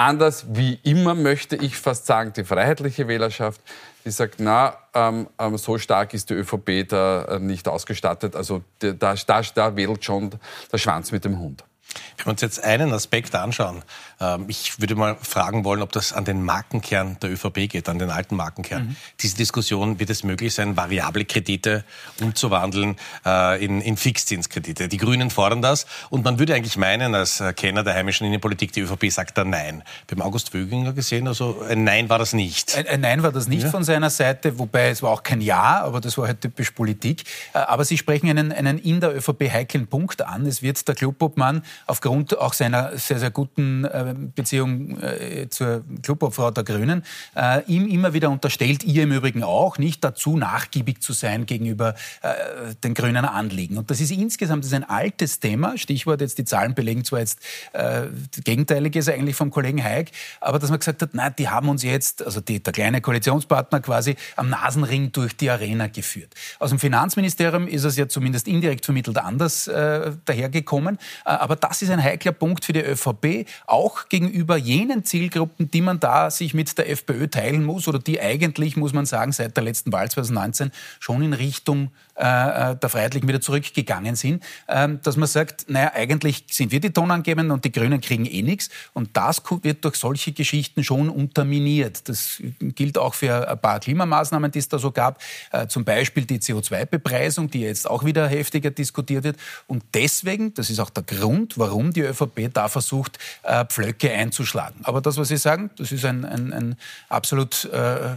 Anders 0.00 0.46
wie 0.50 0.78
immer 0.84 1.16
möchte 1.16 1.56
ich 1.56 1.76
fast 1.76 2.06
sagen, 2.06 2.32
die 2.32 2.44
freiheitliche 2.44 3.08
Wählerschaft, 3.08 3.60
die 4.04 4.12
sagt, 4.12 4.36
na, 4.38 4.76
ähm, 4.94 5.26
ähm, 5.40 5.58
so 5.58 5.76
stark 5.76 6.14
ist 6.14 6.30
die 6.30 6.34
ÖVP 6.34 6.88
da 6.88 7.24
äh, 7.24 7.40
nicht 7.40 7.66
ausgestattet. 7.66 8.36
Also 8.36 8.62
da, 8.78 8.92
da, 8.92 9.42
da 9.42 9.76
wedelt 9.76 10.04
schon 10.04 10.30
der 10.72 10.78
Schwanz 10.78 11.10
mit 11.10 11.24
dem 11.24 11.40
Hund. 11.40 11.64
Wenn 12.16 12.26
wir 12.26 12.30
uns 12.32 12.40
jetzt 12.40 12.62
einen 12.62 12.92
Aspekt 12.92 13.34
anschauen, 13.34 13.82
ähm, 14.20 14.46
ich 14.48 14.80
würde 14.80 14.94
mal 14.94 15.16
fragen 15.20 15.64
wollen, 15.64 15.82
ob 15.82 15.92
das 15.92 16.12
an 16.12 16.24
den 16.24 16.42
Markenkern 16.42 17.18
der 17.20 17.30
ÖVP 17.30 17.68
geht, 17.68 17.88
an 17.88 17.98
den 17.98 18.10
alten 18.10 18.36
Markenkern. 18.36 18.88
Mhm. 18.88 18.96
Diese 19.20 19.36
Diskussion, 19.36 20.00
wird 20.00 20.10
es 20.10 20.24
möglich 20.24 20.54
sein, 20.54 20.76
variable 20.76 21.24
Kredite 21.24 21.84
umzuwandeln 22.20 22.96
äh, 23.24 23.64
in, 23.64 23.80
in 23.80 23.96
Fixzinskredite? 23.96 24.88
Die 24.88 24.96
Grünen 24.96 25.30
fordern 25.30 25.62
das 25.62 25.86
und 26.10 26.24
man 26.24 26.38
würde 26.38 26.54
eigentlich 26.54 26.76
meinen, 26.76 27.14
als 27.14 27.42
Kenner 27.56 27.84
der 27.84 27.94
heimischen 27.94 28.26
Innenpolitik, 28.26 28.72
die 28.72 28.80
ÖVP 28.80 29.10
sagt 29.10 29.38
da 29.38 29.44
Nein. 29.44 29.82
Beim 30.06 30.22
August 30.22 30.52
Wöginger 30.54 30.92
gesehen, 30.92 31.28
also 31.28 31.62
ein 31.68 31.84
Nein 31.84 32.08
war 32.08 32.18
das 32.18 32.32
nicht. 32.32 32.76
Ein, 32.76 32.86
ein 32.86 33.00
Nein 33.00 33.22
war 33.22 33.32
das 33.32 33.48
nicht 33.48 33.64
ja. 33.64 33.70
von 33.70 33.84
seiner 33.84 34.10
Seite, 34.10 34.58
wobei 34.58 34.88
es 34.88 35.02
war 35.02 35.10
auch 35.10 35.22
kein 35.22 35.40
Ja, 35.40 35.82
aber 35.82 36.00
das 36.00 36.18
war 36.18 36.26
halt 36.26 36.40
typisch 36.40 36.70
Politik. 36.70 37.24
Äh, 37.54 37.58
aber 37.58 37.84
Sie 37.84 37.98
sprechen 37.98 38.28
einen, 38.28 38.52
einen 38.52 38.78
in 38.78 39.00
der 39.00 39.16
ÖVP 39.16 39.50
heiklen 39.52 39.86
Punkt 39.86 40.22
an. 40.22 40.46
Es 40.46 40.62
wird 40.62 40.86
der 40.86 40.94
Clubobmann 40.94 41.62
aufgrund 41.88 42.38
auch 42.38 42.52
seiner 42.52 42.96
sehr, 42.96 43.18
sehr 43.18 43.30
guten 43.30 43.84
äh, 43.84 44.14
Beziehung 44.34 45.00
äh, 45.00 45.48
zur 45.48 45.82
Clubobfrau 46.02 46.50
der 46.50 46.64
Grünen 46.64 47.02
äh, 47.34 47.62
ihm 47.64 47.88
immer 47.88 48.12
wieder 48.12 48.30
unterstellt, 48.30 48.84
ihr 48.84 49.04
im 49.04 49.12
Übrigen 49.12 49.42
auch, 49.42 49.78
nicht 49.78 50.04
dazu 50.04 50.36
nachgiebig 50.36 51.02
zu 51.02 51.12
sein 51.12 51.46
gegenüber 51.46 51.94
äh, 52.22 52.74
den 52.84 52.94
grünen 52.94 53.24
Anliegen. 53.24 53.78
Und 53.78 53.90
das 53.90 54.00
ist 54.00 54.10
insgesamt 54.10 54.64
das 54.64 54.72
ist 54.72 54.76
ein 54.76 54.88
altes 54.88 55.40
Thema. 55.40 55.78
Stichwort 55.78 56.20
jetzt, 56.20 56.38
die 56.38 56.44
Zahlen 56.44 56.74
belegen 56.74 57.04
zwar 57.04 57.20
jetzt 57.20 57.40
äh, 57.72 58.02
Gegenteiliges 58.44 59.08
eigentlich 59.08 59.36
vom 59.36 59.50
Kollegen 59.50 59.82
Haig, 59.82 60.12
aber 60.40 60.58
dass 60.58 60.70
man 60.70 60.78
gesagt 60.78 61.00
hat, 61.00 61.14
nein, 61.14 61.34
die 61.38 61.48
haben 61.48 61.68
uns 61.68 61.82
jetzt, 61.82 62.24
also 62.24 62.40
die, 62.40 62.62
der 62.62 62.72
kleine 62.72 63.00
Koalitionspartner 63.00 63.80
quasi, 63.80 64.16
am 64.36 64.50
Nasenring 64.50 65.10
durch 65.12 65.36
die 65.36 65.48
Arena 65.48 65.86
geführt. 65.86 66.34
Aus 66.58 66.70
dem 66.70 66.78
Finanzministerium 66.78 67.66
ist 67.66 67.84
es 67.84 67.96
ja 67.96 68.08
zumindest 68.08 68.46
indirekt 68.46 68.84
vermittelt 68.84 69.16
anders 69.16 69.68
äh, 69.68 70.12
dahergekommen. 70.26 70.98
Aber 71.24 71.56
das 71.56 71.77
ist 71.82 71.90
ein 71.90 72.02
heikler 72.02 72.32
Punkt 72.32 72.64
für 72.64 72.72
die 72.72 72.82
ÖVP, 72.82 73.46
auch 73.66 74.08
gegenüber 74.08 74.56
jenen 74.56 75.04
Zielgruppen, 75.04 75.70
die 75.70 75.80
man 75.80 76.00
da 76.00 76.30
sich 76.30 76.54
mit 76.54 76.76
der 76.78 76.90
FPÖ 76.90 77.28
teilen 77.28 77.64
muss 77.64 77.88
oder 77.88 77.98
die 77.98 78.20
eigentlich, 78.20 78.76
muss 78.76 78.92
man 78.92 79.06
sagen, 79.06 79.32
seit 79.32 79.56
der 79.56 79.64
letzten 79.64 79.92
Wahl 79.92 80.10
2019 80.10 80.70
schon 81.00 81.22
in 81.22 81.32
Richtung 81.32 81.90
äh, 82.18 82.72
äh, 82.72 82.76
der 82.76 82.88
Freiheitlichen 82.88 83.28
wieder 83.28 83.40
zurückgegangen 83.40 84.16
sind, 84.16 84.42
ähm, 84.66 84.98
dass 85.04 85.16
man 85.16 85.28
sagt, 85.28 85.70
naja, 85.70 85.92
eigentlich 85.94 86.44
sind 86.50 86.72
wir 86.72 86.80
die 86.80 86.90
Tonangebenden 86.90 87.52
und 87.52 87.64
die 87.64 87.70
Grünen 87.70 88.00
kriegen 88.00 88.26
eh 88.26 88.42
nichts. 88.42 88.70
Und 88.92 89.16
das 89.16 89.40
wird 89.62 89.84
durch 89.84 89.94
solche 89.94 90.32
Geschichten 90.32 90.82
schon 90.82 91.10
unterminiert. 91.10 92.08
Das 92.08 92.42
gilt 92.60 92.98
auch 92.98 93.14
für 93.14 93.48
ein 93.48 93.58
paar 93.60 93.78
Klimamaßnahmen, 93.78 94.50
die 94.50 94.58
es 94.58 94.68
da 94.68 94.80
so 94.80 94.90
gab. 94.90 95.22
Äh, 95.52 95.68
zum 95.68 95.84
Beispiel 95.84 96.24
die 96.24 96.40
CO2-Bepreisung, 96.40 97.50
die 97.50 97.60
jetzt 97.60 97.88
auch 97.88 98.04
wieder 98.04 98.26
heftiger 98.26 98.72
diskutiert 98.72 99.22
wird. 99.22 99.36
Und 99.68 99.84
deswegen, 99.94 100.52
das 100.54 100.70
ist 100.70 100.80
auch 100.80 100.90
der 100.90 101.04
Grund, 101.04 101.56
warum 101.56 101.92
die 101.92 102.00
ÖVP 102.00 102.50
da 102.52 102.68
versucht, 102.68 103.18
Pflöcke 103.68 104.12
einzuschlagen. 104.12 104.80
Aber 104.82 105.00
das, 105.00 105.16
was 105.16 105.28
Sie 105.28 105.36
sagen, 105.36 105.70
das 105.76 105.92
ist 105.92 106.04
ein, 106.04 106.24
ein, 106.24 106.52
ein 106.52 106.76
absolut 107.08 107.64
äh, 107.66 108.16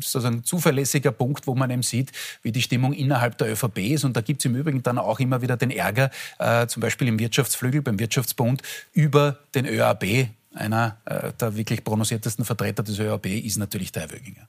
sozusagen 0.00 0.44
zuverlässiger 0.44 1.10
Punkt, 1.10 1.46
wo 1.46 1.54
man 1.54 1.70
eben 1.70 1.82
sieht, 1.82 2.12
wie 2.42 2.52
die 2.52 2.62
Stimmung 2.62 2.92
innerhalb 2.92 3.31
innerhalb 3.32 3.38
der 3.38 3.52
ÖVP 3.52 3.78
ist. 3.94 4.04
Und 4.04 4.16
da 4.16 4.20
gibt 4.20 4.40
es 4.40 4.44
im 4.46 4.54
Übrigen 4.54 4.82
dann 4.82 4.98
auch 4.98 5.20
immer 5.20 5.42
wieder 5.42 5.56
den 5.56 5.70
Ärger, 5.70 6.10
äh, 6.38 6.66
zum 6.66 6.80
Beispiel 6.80 7.08
im 7.08 7.18
Wirtschaftsflügel, 7.18 7.82
beim 7.82 7.98
Wirtschaftsbund, 7.98 8.62
über 8.92 9.38
den 9.54 9.66
ÖAB. 9.66 10.28
Einer 10.54 10.98
äh, 11.06 11.32
der 11.40 11.56
wirklich 11.56 11.82
prononciertesten 11.82 12.44
Vertreter 12.44 12.82
des 12.82 12.98
ÖAB 12.98 13.26
ist 13.26 13.56
natürlich 13.56 13.92
der 13.92 14.02
Herr 14.02 14.12
Wöginger. 14.12 14.48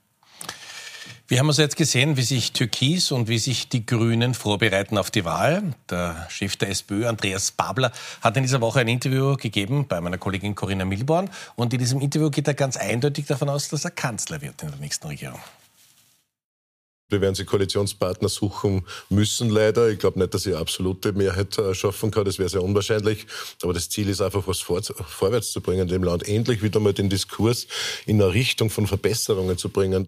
Wir 1.30 1.40
haben 1.40 1.48
also 1.48 1.62
jetzt 1.62 1.78
gesehen, 1.78 2.18
wie 2.18 2.22
sich 2.22 2.52
Türkis 2.52 3.12
und 3.12 3.30
wie 3.30 3.40
sich 3.40 3.70
die 3.70 3.86
Grünen 3.86 4.34
vorbereiten 4.34 4.98
auf 4.98 5.10
die 5.10 5.24
Wahl. 5.24 5.74
Der 5.90 6.28
Chef 6.30 6.58
der 6.58 6.70
SPÖ, 6.70 7.08
Andreas 7.08 7.52
Babler, 7.52 7.94
hat 8.22 8.36
in 8.36 8.44
dieser 8.44 8.60
Woche 8.60 8.82
ein 8.82 8.90
Interview 8.90 9.38
gegeben 9.38 9.88
bei 9.88 10.02
meiner 10.02 10.18
Kollegin 10.18 10.54
Corinna 10.54 10.84
Milborn. 10.84 11.30
Und 11.56 11.74
in 11.74 11.80
diesem 11.80 12.02
Interview 12.02 12.30
geht 12.30 12.48
er 12.50 12.54
ganz 12.54 12.76
eindeutig 12.76 13.26
davon 13.26 13.48
aus, 13.48 13.70
dass 13.70 13.86
er 13.86 13.92
Kanzler 13.92 14.42
wird 14.42 14.62
in 14.64 14.70
der 14.70 14.80
nächsten 14.80 15.08
Regierung. 15.08 15.40
Wir 17.14 17.22
werden 17.22 17.36
sie 17.36 17.46
Koalitionspartner 17.46 18.28
suchen 18.28 18.86
müssen, 19.10 19.50
leider. 19.50 19.90
Ich 19.90 20.00
glaube 20.00 20.20
nicht, 20.20 20.34
dass 20.34 20.44
sie 20.44 20.54
absolute 20.54 21.14
Mehrheit 21.14 21.58
äh, 21.58 21.74
schaffen 21.74 22.12
kann. 22.12 22.26
Das 22.26 22.40
wäre 22.40 22.50
sehr 22.50 22.64
unwahrscheinlich. 22.64 23.26
Aber 23.62 23.74
das 23.74 23.90
Ziel 23.90 24.10
ist 24.10 24.22
einfach, 24.22 24.46
was 24.48 24.60
vor, 24.60 24.82
vorwärts 24.84 25.52
zu 25.52 25.62
bringen 25.62 25.84
in 25.84 25.88
dem 25.88 26.04
Land. 26.04 26.28
Endlich 26.28 26.62
wieder 26.62 26.80
mal 26.80 26.94
den 26.94 27.10
Diskurs 27.10 27.68
in 28.06 28.22
eine 28.22 28.34
Richtung 28.34 28.70
von 28.70 28.88
Verbesserungen 28.88 29.58
zu 29.58 29.70
bringen. 29.70 30.08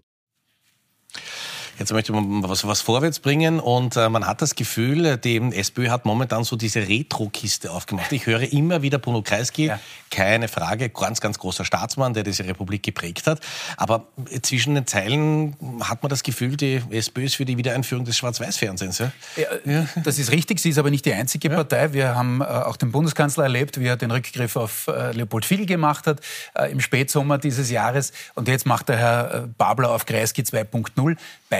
Jetzt 1.78 1.92
möchte 1.92 2.12
man 2.12 2.42
was, 2.48 2.66
was 2.66 2.80
vorwärts 2.80 3.20
bringen 3.20 3.60
und 3.60 3.96
äh, 3.96 4.08
man 4.08 4.26
hat 4.26 4.40
das 4.40 4.54
Gefühl, 4.54 5.18
die 5.18 5.36
SPÖ 5.52 5.88
hat 5.90 6.06
momentan 6.06 6.42
so 6.42 6.56
diese 6.56 6.88
Retro-Kiste 6.88 7.70
aufgemacht. 7.70 8.12
Ich 8.12 8.26
höre 8.26 8.50
immer 8.52 8.80
wieder 8.80 8.98
Bruno 8.98 9.20
Kreisky, 9.20 9.66
ja. 9.66 9.78
keine 10.10 10.48
Frage, 10.48 10.88
ganz, 10.88 11.20
ganz 11.20 11.38
großer 11.38 11.64
Staatsmann, 11.66 12.14
der 12.14 12.22
diese 12.22 12.44
Republik 12.44 12.82
geprägt 12.82 13.26
hat. 13.26 13.40
Aber 13.76 14.06
zwischen 14.42 14.74
den 14.74 14.86
Zeilen 14.86 15.54
hat 15.80 16.02
man 16.02 16.08
das 16.08 16.22
Gefühl, 16.22 16.56
die 16.56 16.82
SPÖ 16.90 17.24
ist 17.24 17.36
für 17.36 17.44
die 17.44 17.58
Wiedereinführung 17.58 18.06
des 18.06 18.16
Schwarz-Weiß-Fernsehens. 18.16 18.98
Ja? 18.98 19.12
Ja, 19.64 19.86
das 20.02 20.18
ist 20.18 20.32
richtig, 20.32 20.60
sie 20.60 20.70
ist 20.70 20.78
aber 20.78 20.90
nicht 20.90 21.04
die 21.04 21.12
einzige 21.12 21.50
Partei. 21.50 21.92
Wir 21.92 22.14
haben 22.14 22.40
äh, 22.40 22.44
auch 22.44 22.76
den 22.76 22.90
Bundeskanzler 22.90 23.44
erlebt, 23.44 23.78
wie 23.78 23.86
er 23.86 23.96
den 23.96 24.10
Rückgriff 24.10 24.56
auf 24.56 24.86
äh, 24.88 25.12
Leopold 25.12 25.44
Fiegel 25.44 25.66
gemacht 25.66 26.06
hat 26.06 26.20
äh, 26.54 26.72
im 26.72 26.80
Spätsommer 26.80 27.36
dieses 27.36 27.70
Jahres. 27.70 28.12
Und 28.34 28.48
jetzt 28.48 28.64
macht 28.64 28.88
der 28.88 28.96
Herr 28.96 29.34
äh, 29.34 29.46
Babler 29.58 29.90
auf 29.90 30.06
Kreisky 30.06 30.42
2.0. 30.42 31.16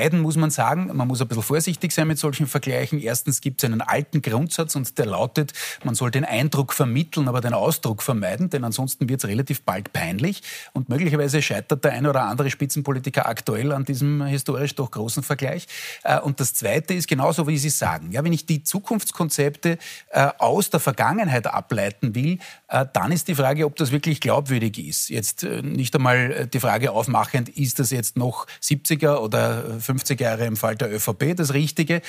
Beiden 0.07 0.21
muss 0.21 0.37
man 0.37 0.51
sagen, 0.51 0.89
man 0.95 1.09
muss 1.09 1.21
ein 1.21 1.27
bisschen 1.27 1.43
vorsichtig 1.43 1.91
sein 1.91 2.07
mit 2.07 2.17
solchen 2.17 2.47
Vergleichen. 2.47 3.01
Erstens 3.01 3.41
gibt 3.41 3.61
es 3.61 3.69
einen 3.69 3.81
alten 3.81 4.23
Grundsatz 4.23 4.77
und 4.77 4.97
der 4.99 5.07
lautet, 5.07 5.53
man 5.83 5.97
soll 5.97 6.13
den 6.13 6.25
Eindruck 6.25 6.73
vermitteln, 6.75 7.27
aber 7.27 7.41
den 7.41 7.55
Ausdruck 7.55 8.05
vermeiden, 8.05 8.49
denn 8.49 8.63
ansonsten 8.63 9.09
wird 9.09 9.25
es 9.25 9.29
relativ 9.29 9.63
bald 9.63 9.93
peinlich. 9.93 10.43
Und 10.75 10.89
möglicherweise 10.89 11.43
scheitert 11.43 11.83
der 11.83 11.91
eine 11.91 12.09
oder 12.09 12.23
andere 12.23 12.51
Spitzenpolitiker 12.51 13.27
aktuell 13.27 13.73
an 13.73 13.85
diesem 13.85 14.25
historisch 14.25 14.77
doch 14.77 14.93
großen 14.93 15.25
Vergleich. 15.25 15.67
Äh, 16.05 16.21
und 16.21 16.39
das 16.39 16.55
Zweite 16.55 16.95
ist 16.95 17.09
genauso, 17.09 17.49
wie 17.49 17.59
Sie 17.59 17.71
sagen. 17.71 18.13
Ja, 18.13 18.23
wenn 18.23 18.33
ich 18.33 18.47
die 18.47 18.63
Zukunftskonzepte 18.63 19.77
äh, 20.11 20.29
aus 20.39 20.71
der 20.71 20.79
Vergangenheit 20.79 21.49
ableiten 21.49 22.15
will, 22.15 22.39
äh, 22.69 22.87
dann 22.93 23.11
ist 23.11 23.27
die 23.27 23.35
Frage, 23.35 23.67
ob 23.67 23.75
das 23.75 23.91
wirklich 23.91 24.21
glaubwürdig 24.21 24.79
ist. 24.79 25.09
Jetzt 25.09 25.43
nicht 25.43 25.97
einmal 25.97 26.47
die 26.47 26.61
Frage 26.61 26.93
aufmachend, 26.93 27.49
ist 27.49 27.81
das 27.81 27.91
jetzt 27.91 28.17
noch 28.17 28.47
70er 28.63 29.17
oder 29.17 29.81
50 29.81 29.96
Jahre 30.21 30.47
im 30.47 30.57
Fall 30.57 30.76
der 30.76 30.93
ÖVP 30.93 31.37
das 31.37 31.55
Richtige. 31.55 31.97
Äh, 31.97 32.00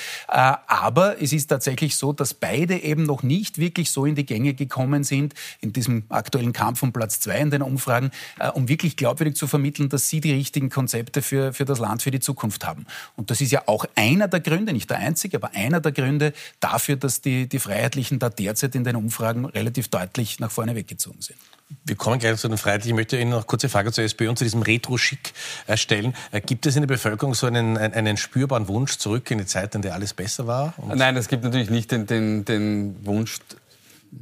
aber 0.66 1.20
es 1.22 1.32
ist 1.32 1.46
tatsächlich 1.48 1.96
so, 1.96 2.12
dass 2.12 2.34
beide 2.34 2.78
eben 2.78 3.04
noch 3.04 3.22
nicht 3.22 3.58
wirklich 3.58 3.90
so 3.90 4.04
in 4.04 4.14
die 4.14 4.26
Gänge 4.26 4.54
gekommen 4.54 5.04
sind, 5.04 5.34
in 5.60 5.72
diesem 5.72 6.04
aktuellen 6.08 6.52
Kampf 6.52 6.82
um 6.82 6.92
Platz 6.92 7.20
zwei 7.20 7.38
in 7.38 7.50
den 7.50 7.62
Umfragen, 7.62 8.10
äh, 8.38 8.48
um 8.48 8.68
wirklich 8.68 8.96
glaubwürdig 8.96 9.36
zu 9.36 9.46
vermitteln, 9.46 9.88
dass 9.88 10.08
sie 10.08 10.20
die 10.20 10.32
richtigen 10.32 10.70
Konzepte 10.70 11.22
für, 11.22 11.52
für 11.52 11.64
das 11.64 11.78
Land, 11.78 12.02
für 12.02 12.10
die 12.10 12.20
Zukunft 12.20 12.66
haben. 12.66 12.86
Und 13.16 13.30
das 13.30 13.40
ist 13.40 13.52
ja 13.52 13.62
auch 13.66 13.84
einer 13.94 14.28
der 14.28 14.40
Gründe, 14.40 14.72
nicht 14.72 14.90
der 14.90 14.98
einzige, 14.98 15.36
aber 15.36 15.54
einer 15.54 15.80
der 15.80 15.92
Gründe 15.92 16.32
dafür, 16.60 16.96
dass 16.96 17.20
die, 17.20 17.48
die 17.48 17.58
Freiheitlichen 17.58 18.18
da 18.18 18.28
derzeit 18.28 18.74
in 18.74 18.84
den 18.84 18.96
Umfragen 18.96 19.44
relativ 19.44 19.88
deutlich 19.88 20.40
nach 20.40 20.50
vorne 20.50 20.74
weggezogen 20.74 21.20
sind. 21.20 21.38
Wir 21.84 21.96
kommen 21.96 22.18
gleich 22.18 22.36
zu 22.38 22.48
den 22.48 22.56
Freiheitlichen. 22.56 22.94
Ich 22.94 22.96
möchte 22.96 23.18
Ihnen 23.18 23.30
noch 23.30 23.38
eine 23.38 23.46
kurze 23.46 23.68
Frage 23.68 23.92
zur 23.92 24.04
SPÖ 24.04 24.28
und 24.28 24.38
zu 24.38 24.44
diesem 24.44 24.62
Retro-Schick 24.62 25.32
äh, 25.66 25.76
stellen. 25.76 26.14
Äh, 26.30 26.40
gibt 26.40 26.64
es 26.64 26.76
in 26.76 26.82
der 26.82 26.86
Bevölkerung 26.88 27.34
so 27.34 27.46
einen, 27.46 27.76
einen 27.76 28.16
spürbaren 28.16 28.68
Wunsch 28.68 28.96
zurück 28.96 29.30
in 29.30 29.38
die 29.38 29.46
Zeit, 29.46 29.74
in 29.74 29.82
der 29.82 29.94
alles 29.94 30.14
besser 30.14 30.46
war? 30.46 30.74
Nein, 30.94 31.16
es 31.16 31.28
gibt 31.28 31.44
natürlich 31.44 31.68
nicht 31.68 31.90
den, 31.90 32.06
den, 32.06 32.44
den 32.44 33.04
Wunsch, 33.04 33.38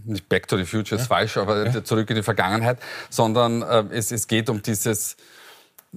nicht 0.05 0.29
Back 0.29 0.49
to 0.49 0.57
the 0.57 0.65
Future 0.65 1.01
ist 1.01 1.09
ja. 1.09 1.17
falsch, 1.17 1.37
aber 1.37 1.67
ja. 1.67 1.85
zurück 1.85 2.11
in 2.11 2.17
die 2.17 2.23
Vergangenheit, 2.25 2.79
sondern 3.11 3.63
äh, 3.63 3.85
es, 3.91 4.11
es 4.11 4.27
geht 4.27 4.51
um 4.51 4.63
dieses 4.63 5.17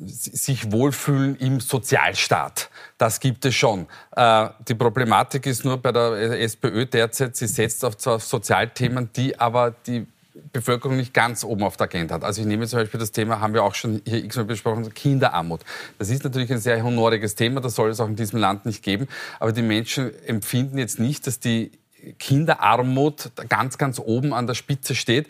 sich 0.05 0.71
wohlfühlen 0.71 1.35
im 1.37 1.59
Sozialstaat. 1.59 2.69
Das 2.97 3.19
gibt 3.19 3.43
es 3.45 3.55
schon. 3.55 3.87
Äh, 4.15 4.49
die 4.67 4.75
Problematik 4.75 5.45
ist 5.45 5.65
nur 5.65 5.77
bei 5.77 5.91
der 5.91 6.39
SPÖ 6.41 6.85
derzeit, 6.85 7.35
sie 7.35 7.47
setzt 7.47 7.83
auf 7.83 7.95
Sozialthemen, 7.99 9.09
die 9.13 9.39
aber 9.39 9.71
die 9.71 10.05
Bevölkerung 10.51 10.97
nicht 10.97 11.13
ganz 11.13 11.43
oben 11.43 11.63
auf 11.63 11.77
der 11.77 11.85
Agenda 11.85 12.15
hat. 12.15 12.23
Also 12.23 12.41
ich 12.41 12.47
nehme 12.47 12.67
zum 12.67 12.79
Beispiel 12.79 12.99
das 12.99 13.11
Thema, 13.11 13.39
haben 13.39 13.53
wir 13.53 13.63
auch 13.63 13.75
schon 13.75 14.01
hier 14.05 14.23
x-mal 14.23 14.45
besprochen, 14.45 14.93
Kinderarmut. 14.93 15.61
Das 15.97 16.09
ist 16.09 16.23
natürlich 16.23 16.51
ein 16.51 16.59
sehr 16.59 16.83
honoriges 16.83 17.35
Thema, 17.35 17.61
das 17.61 17.75
soll 17.75 17.89
es 17.89 17.99
auch 17.99 18.07
in 18.07 18.15
diesem 18.15 18.39
Land 18.39 18.65
nicht 18.65 18.83
geben. 18.83 19.07
Aber 19.39 19.51
die 19.51 19.61
Menschen 19.61 20.11
empfinden 20.25 20.77
jetzt 20.77 20.99
nicht, 20.99 21.27
dass 21.27 21.39
die 21.39 21.71
Kinderarmut 22.17 23.31
ganz, 23.49 23.77
ganz 23.77 23.99
oben 23.99 24.33
an 24.33 24.47
der 24.47 24.53
Spitze 24.53 24.95
steht 24.95 25.27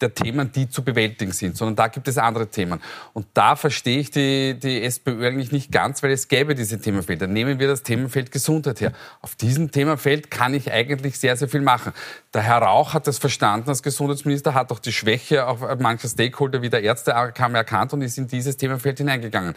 der 0.00 0.14
Themen, 0.14 0.52
die 0.52 0.68
zu 0.68 0.82
bewältigen 0.82 1.32
sind, 1.32 1.56
sondern 1.56 1.76
da 1.76 1.88
gibt 1.88 2.08
es 2.08 2.18
andere 2.18 2.48
Themen. 2.48 2.80
Und 3.12 3.26
da 3.34 3.56
verstehe 3.56 3.98
ich 3.98 4.10
die, 4.10 4.58
die 4.58 4.82
SPÖ 4.82 5.26
eigentlich 5.26 5.52
nicht 5.52 5.72
ganz, 5.72 6.02
weil 6.02 6.12
es 6.12 6.28
gäbe 6.28 6.54
diese 6.54 6.80
Themenfelder. 6.80 7.26
Nehmen 7.26 7.58
wir 7.58 7.68
das 7.68 7.82
Themenfeld 7.82 8.30
Gesundheit 8.30 8.80
her. 8.80 8.92
Auf 9.20 9.34
diesem 9.34 9.70
Themenfeld 9.70 10.30
kann 10.30 10.54
ich 10.54 10.72
eigentlich 10.72 11.18
sehr, 11.18 11.36
sehr 11.36 11.48
viel 11.48 11.60
machen. 11.60 11.92
Der 12.34 12.42
Herr 12.42 12.58
Rauch 12.58 12.94
hat 12.94 13.06
das 13.06 13.18
verstanden 13.18 13.68
als 13.68 13.82
Gesundheitsminister, 13.82 14.54
hat 14.54 14.70
auch 14.70 14.78
die 14.78 14.92
Schwäche 14.92 15.46
auf 15.46 15.60
mancher 15.78 16.08
Stakeholder 16.08 16.62
wie 16.62 16.70
der 16.70 16.82
Ärztekammer 16.82 17.58
erkannt 17.58 17.92
und 17.92 18.02
ist 18.02 18.18
in 18.18 18.28
dieses 18.28 18.56
Themenfeld 18.56 18.98
hineingegangen. 18.98 19.54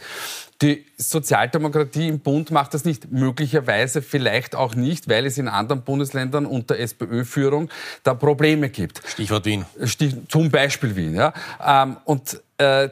Die 0.61 0.85
Sozialdemokratie 0.95 2.07
im 2.07 2.19
Bund 2.19 2.51
macht 2.51 2.73
das 2.75 2.85
nicht. 2.85 3.11
Möglicherweise 3.11 4.01
vielleicht 4.01 4.55
auch 4.55 4.75
nicht, 4.75 5.09
weil 5.09 5.25
es 5.25 5.37
in 5.39 5.47
anderen 5.47 5.81
Bundesländern 5.81 6.45
unter 6.45 6.77
SPÖ-Führung 6.77 7.69
da 8.03 8.13
Probleme 8.13 8.69
gibt. 8.69 9.01
Stichwort 9.07 9.45
Wien. 9.45 9.65
Stich, 9.85 10.15
zum 10.27 10.51
Beispiel 10.51 10.95
Wien. 10.95 11.15
Ja. 11.15 11.33
Ähm, 11.65 11.97
und 12.05 12.41
äh, 12.59 12.89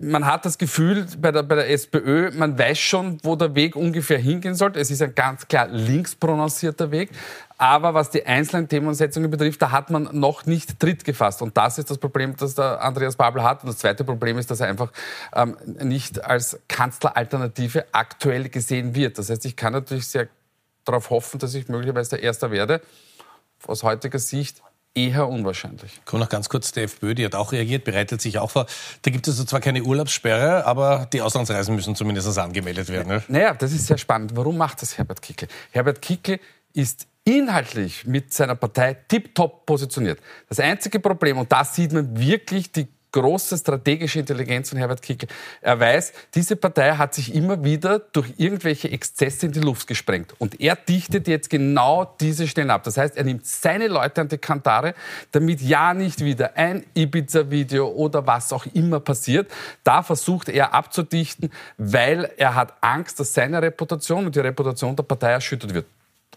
man 0.00 0.26
hat 0.26 0.44
das 0.44 0.58
Gefühl 0.58 1.06
bei 1.18 1.32
der, 1.32 1.42
bei 1.42 1.56
der 1.56 1.70
SPÖ, 1.70 2.30
man 2.32 2.56
weiß 2.56 2.78
schon, 2.78 3.18
wo 3.24 3.34
der 3.34 3.54
Weg 3.56 3.74
ungefähr 3.74 4.18
hingehen 4.18 4.54
sollte. 4.54 4.78
Es 4.78 4.90
ist 4.90 5.02
ein 5.02 5.14
ganz 5.14 5.48
klar 5.48 5.66
links 5.68 6.14
prononcierter 6.14 6.92
Weg. 6.92 7.10
Aber 7.58 7.92
was 7.92 8.10
die 8.10 8.24
einzelnen 8.24 8.68
Themensetzungen 8.68 9.30
betrifft, 9.30 9.60
da 9.60 9.72
hat 9.72 9.90
man 9.90 10.08
noch 10.12 10.46
nicht 10.46 10.78
Tritt 10.78 11.04
gefasst. 11.04 11.42
Und 11.42 11.56
das 11.56 11.78
ist 11.78 11.90
das 11.90 11.98
Problem, 11.98 12.36
das 12.36 12.54
der 12.54 12.80
Andreas 12.80 13.16
Babel 13.16 13.42
hat. 13.42 13.64
Und 13.64 13.70
das 13.70 13.78
zweite 13.78 14.04
Problem 14.04 14.38
ist, 14.38 14.50
dass 14.50 14.60
er 14.60 14.68
einfach 14.68 14.92
ähm, 15.34 15.56
nicht 15.64 16.24
als 16.24 16.60
Kanzleralternative 16.68 17.86
aktuell 17.90 18.48
gesehen 18.48 18.94
wird. 18.94 19.18
Das 19.18 19.30
heißt, 19.30 19.44
ich 19.46 19.56
kann 19.56 19.72
natürlich 19.72 20.06
sehr 20.06 20.28
darauf 20.84 21.10
hoffen, 21.10 21.40
dass 21.40 21.54
ich 21.54 21.68
möglicherweise 21.68 22.10
der 22.10 22.22
Erste 22.22 22.52
werde. 22.52 22.82
Aus 23.66 23.82
heutiger 23.82 24.18
Sicht 24.18 24.62
eher 24.94 25.28
unwahrscheinlich. 25.28 26.00
Komm 26.04 26.20
noch 26.20 26.28
ganz 26.28 26.48
kurz, 26.48 26.72
der 26.72 26.84
FPÖ, 26.84 27.14
die 27.14 27.24
hat 27.24 27.34
auch 27.34 27.52
reagiert, 27.52 27.84
bereitet 27.84 28.20
sich 28.20 28.38
auch 28.38 28.50
vor. 28.50 28.66
Da 29.02 29.10
gibt 29.10 29.26
es 29.26 29.44
zwar 29.46 29.60
keine 29.60 29.82
Urlaubssperre, 29.82 30.66
aber 30.66 31.08
die 31.12 31.22
Auslandsreisen 31.22 31.74
müssen 31.74 31.96
zumindest 31.96 32.38
angemeldet 32.38 32.88
werden. 32.88 33.08
Ne? 33.08 33.22
Naja, 33.28 33.54
das 33.54 33.72
ist 33.72 33.86
sehr 33.86 33.98
spannend. 33.98 34.36
Warum 34.36 34.56
macht 34.56 34.82
das 34.82 34.98
Herbert 34.98 35.22
Kickl? 35.22 35.48
Herbert 35.70 36.02
Kickl 36.02 36.38
ist 36.74 37.06
inhaltlich 37.24 38.06
mit 38.06 38.32
seiner 38.32 38.54
Partei 38.54 38.94
tiptop 38.94 39.66
positioniert. 39.66 40.20
Das 40.48 40.60
einzige 40.60 41.00
Problem, 41.00 41.38
und 41.38 41.50
da 41.52 41.64
sieht 41.64 41.92
man 41.92 42.18
wirklich 42.18 42.72
die 42.72 42.88
große 43.12 43.58
strategische 43.58 44.18
Intelligenz 44.18 44.70
von 44.70 44.78
Herbert 44.78 45.02
Kickl. 45.02 45.26
Er 45.60 45.78
weiß, 45.78 46.12
diese 46.34 46.56
Partei 46.56 46.92
hat 46.92 47.14
sich 47.14 47.34
immer 47.34 47.62
wieder 47.62 47.98
durch 47.98 48.32
irgendwelche 48.38 48.90
Exzesse 48.90 49.46
in 49.46 49.52
die 49.52 49.60
Luft 49.60 49.86
gesprengt. 49.86 50.34
Und 50.38 50.60
er 50.60 50.76
dichtet 50.76 51.28
jetzt 51.28 51.50
genau 51.50 52.16
diese 52.20 52.48
Stellen 52.48 52.70
ab. 52.70 52.82
Das 52.84 52.96
heißt, 52.96 53.16
er 53.16 53.24
nimmt 53.24 53.46
seine 53.46 53.88
Leute 53.88 54.22
an 54.22 54.28
die 54.28 54.38
Kantare, 54.38 54.94
damit 55.30 55.60
ja 55.60 55.94
nicht 55.94 56.24
wieder 56.24 56.56
ein 56.56 56.84
Ibiza-Video 56.94 57.88
oder 57.88 58.26
was 58.26 58.52
auch 58.52 58.66
immer 58.74 59.00
passiert. 59.00 59.50
Da 59.84 60.02
versucht 60.02 60.48
er 60.48 60.74
abzudichten, 60.74 61.50
weil 61.76 62.30
er 62.36 62.54
hat 62.54 62.74
Angst, 62.80 63.20
dass 63.20 63.34
seine 63.34 63.60
Reputation 63.62 64.26
und 64.26 64.34
die 64.34 64.40
Reputation 64.40 64.96
der 64.96 65.02
Partei 65.02 65.32
erschüttert 65.32 65.74
wird. 65.74 65.86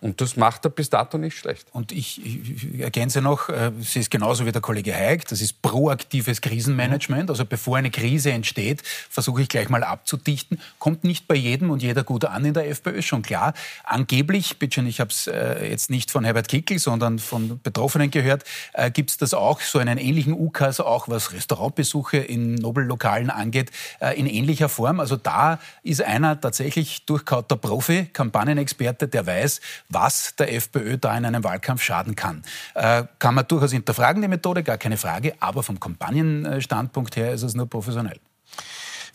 Und 0.01 0.19
das 0.19 0.35
macht 0.35 0.65
er 0.65 0.69
bis 0.69 0.89
dato 0.89 1.17
nicht 1.17 1.37
schlecht. 1.37 1.67
Und 1.71 1.91
ich, 1.91 2.23
ich 2.23 2.81
ergänze 2.81 3.21
noch, 3.21 3.49
äh, 3.49 3.71
es 3.79 3.95
ist 3.95 4.11
genauso 4.11 4.45
wie 4.45 4.51
der 4.51 4.61
Kollege 4.61 4.93
Haig, 4.93 5.25
das 5.27 5.41
ist 5.41 5.61
proaktives 5.61 6.41
Krisenmanagement. 6.41 7.29
Also 7.29 7.45
bevor 7.45 7.77
eine 7.77 7.91
Krise 7.91 8.31
entsteht, 8.31 8.81
versuche 9.09 9.41
ich 9.41 9.49
gleich 9.49 9.69
mal 9.69 9.83
abzudichten. 9.83 10.59
Kommt 10.79 11.05
nicht 11.05 11.27
bei 11.27 11.35
jedem 11.35 11.69
und 11.69 11.81
jeder 11.81 12.03
gut 12.03 12.25
an 12.25 12.43
in 12.43 12.53
der 12.53 12.69
FPÖ, 12.69 13.01
schon 13.01 13.21
klar. 13.21 13.53
Angeblich, 13.83 14.59
bitte 14.59 14.75
schön, 14.75 14.87
ich 14.87 14.99
habe 14.99 15.11
es 15.11 15.27
äh, 15.27 15.69
jetzt 15.69 15.89
nicht 15.89 16.11
von 16.11 16.25
Herbert 16.25 16.49
Kickl, 16.49 16.77
sondern 16.77 17.17
von 17.19 17.59
Betroffenen 17.63 18.11
gehört, 18.11 18.43
äh, 18.73 18.91
gibt 18.91 19.11
es 19.11 19.17
das 19.17 19.33
auch, 19.33 19.61
so 19.61 19.79
einen 19.79 19.97
ähnlichen 19.97 20.33
UKAS, 20.33 20.81
auch 20.81 21.07
was 21.07 21.31
Restaurantbesuche 21.31 22.17
in 22.17 22.55
Nobellokalen 22.55 23.29
angeht, 23.29 23.71
in 24.15 24.27
ähnlicher 24.27 24.69
Form. 24.69 24.99
Also 24.99 25.15
da 25.15 25.59
ist 25.83 26.01
einer 26.01 26.39
tatsächlich 26.39 27.05
durchkauter 27.05 27.55
Profi, 27.55 28.07
Kampagnenexperte, 28.11 29.07
der 29.07 29.25
weiß, 29.25 29.61
was 29.89 30.35
der 30.35 30.53
FPÖ 30.53 30.97
da 30.97 31.17
in 31.17 31.25
einem 31.25 31.43
Wahlkampf 31.43 31.81
schaden 31.81 32.15
kann. 32.15 32.43
Äh, 32.73 33.03
kann 33.19 33.35
man 33.35 33.47
durchaus 33.47 33.71
hinterfragen, 33.71 34.21
die 34.21 34.27
Methode, 34.27 34.63
gar 34.63 34.77
keine 34.77 34.97
Frage, 34.97 35.33
aber 35.39 35.63
vom 35.63 35.79
Kampagnenstandpunkt 35.79 37.15
her 37.15 37.33
ist 37.33 37.43
es 37.43 37.55
nur 37.55 37.69
professionell. 37.69 38.19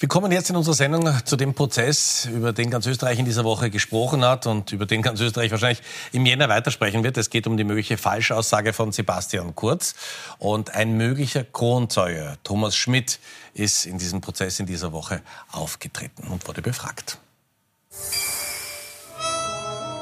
Wir 0.00 0.08
kommen 0.08 0.32
jetzt 0.32 0.48
in 0.48 0.56
unserer 0.56 0.74
Sendung 0.74 1.12
zu 1.26 1.36
dem 1.36 1.52
Prozess, 1.52 2.24
über 2.24 2.54
den 2.54 2.70
ganz 2.70 2.86
Österreich 2.86 3.18
in 3.18 3.26
dieser 3.26 3.44
Woche 3.44 3.68
gesprochen 3.68 4.24
hat 4.24 4.46
und 4.46 4.72
über 4.72 4.86
den 4.86 5.02
ganz 5.02 5.20
Österreich 5.20 5.50
wahrscheinlich 5.50 5.82
im 6.12 6.24
Jänner 6.24 6.48
weitersprechen 6.48 7.04
wird. 7.04 7.18
Es 7.18 7.28
geht 7.28 7.46
um 7.46 7.58
die 7.58 7.64
mögliche 7.64 7.98
Falschaussage 7.98 8.72
von 8.72 8.92
Sebastian 8.92 9.54
Kurz. 9.54 9.94
Und 10.38 10.74
ein 10.74 10.96
möglicher 10.96 11.44
Kronzeuge, 11.44 12.38
Thomas 12.44 12.76
Schmidt, 12.76 13.20
ist 13.52 13.84
in 13.84 13.98
diesem 13.98 14.22
Prozess 14.22 14.58
in 14.58 14.64
dieser 14.64 14.92
Woche 14.92 15.20
aufgetreten 15.52 16.28
und 16.28 16.48
wurde 16.48 16.62
befragt. 16.62 17.18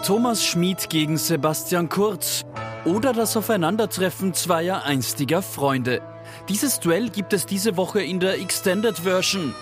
Thomas 0.08 0.42
Schmid 0.42 0.88
gegen 0.88 1.18
Sebastian 1.18 1.90
Kurz 1.90 2.42
oder 2.86 3.12
das 3.12 3.36
Aufeinandertreffen 3.36 4.32
zweier 4.32 4.84
einstiger 4.84 5.42
Freunde. 5.42 6.00
Dieses 6.48 6.80
Duell 6.80 7.10
gibt 7.10 7.34
es 7.34 7.44
diese 7.44 7.76
Woche 7.76 8.00
in 8.00 8.18
der 8.18 8.40
Extended 8.40 9.00
Version. 9.00 9.54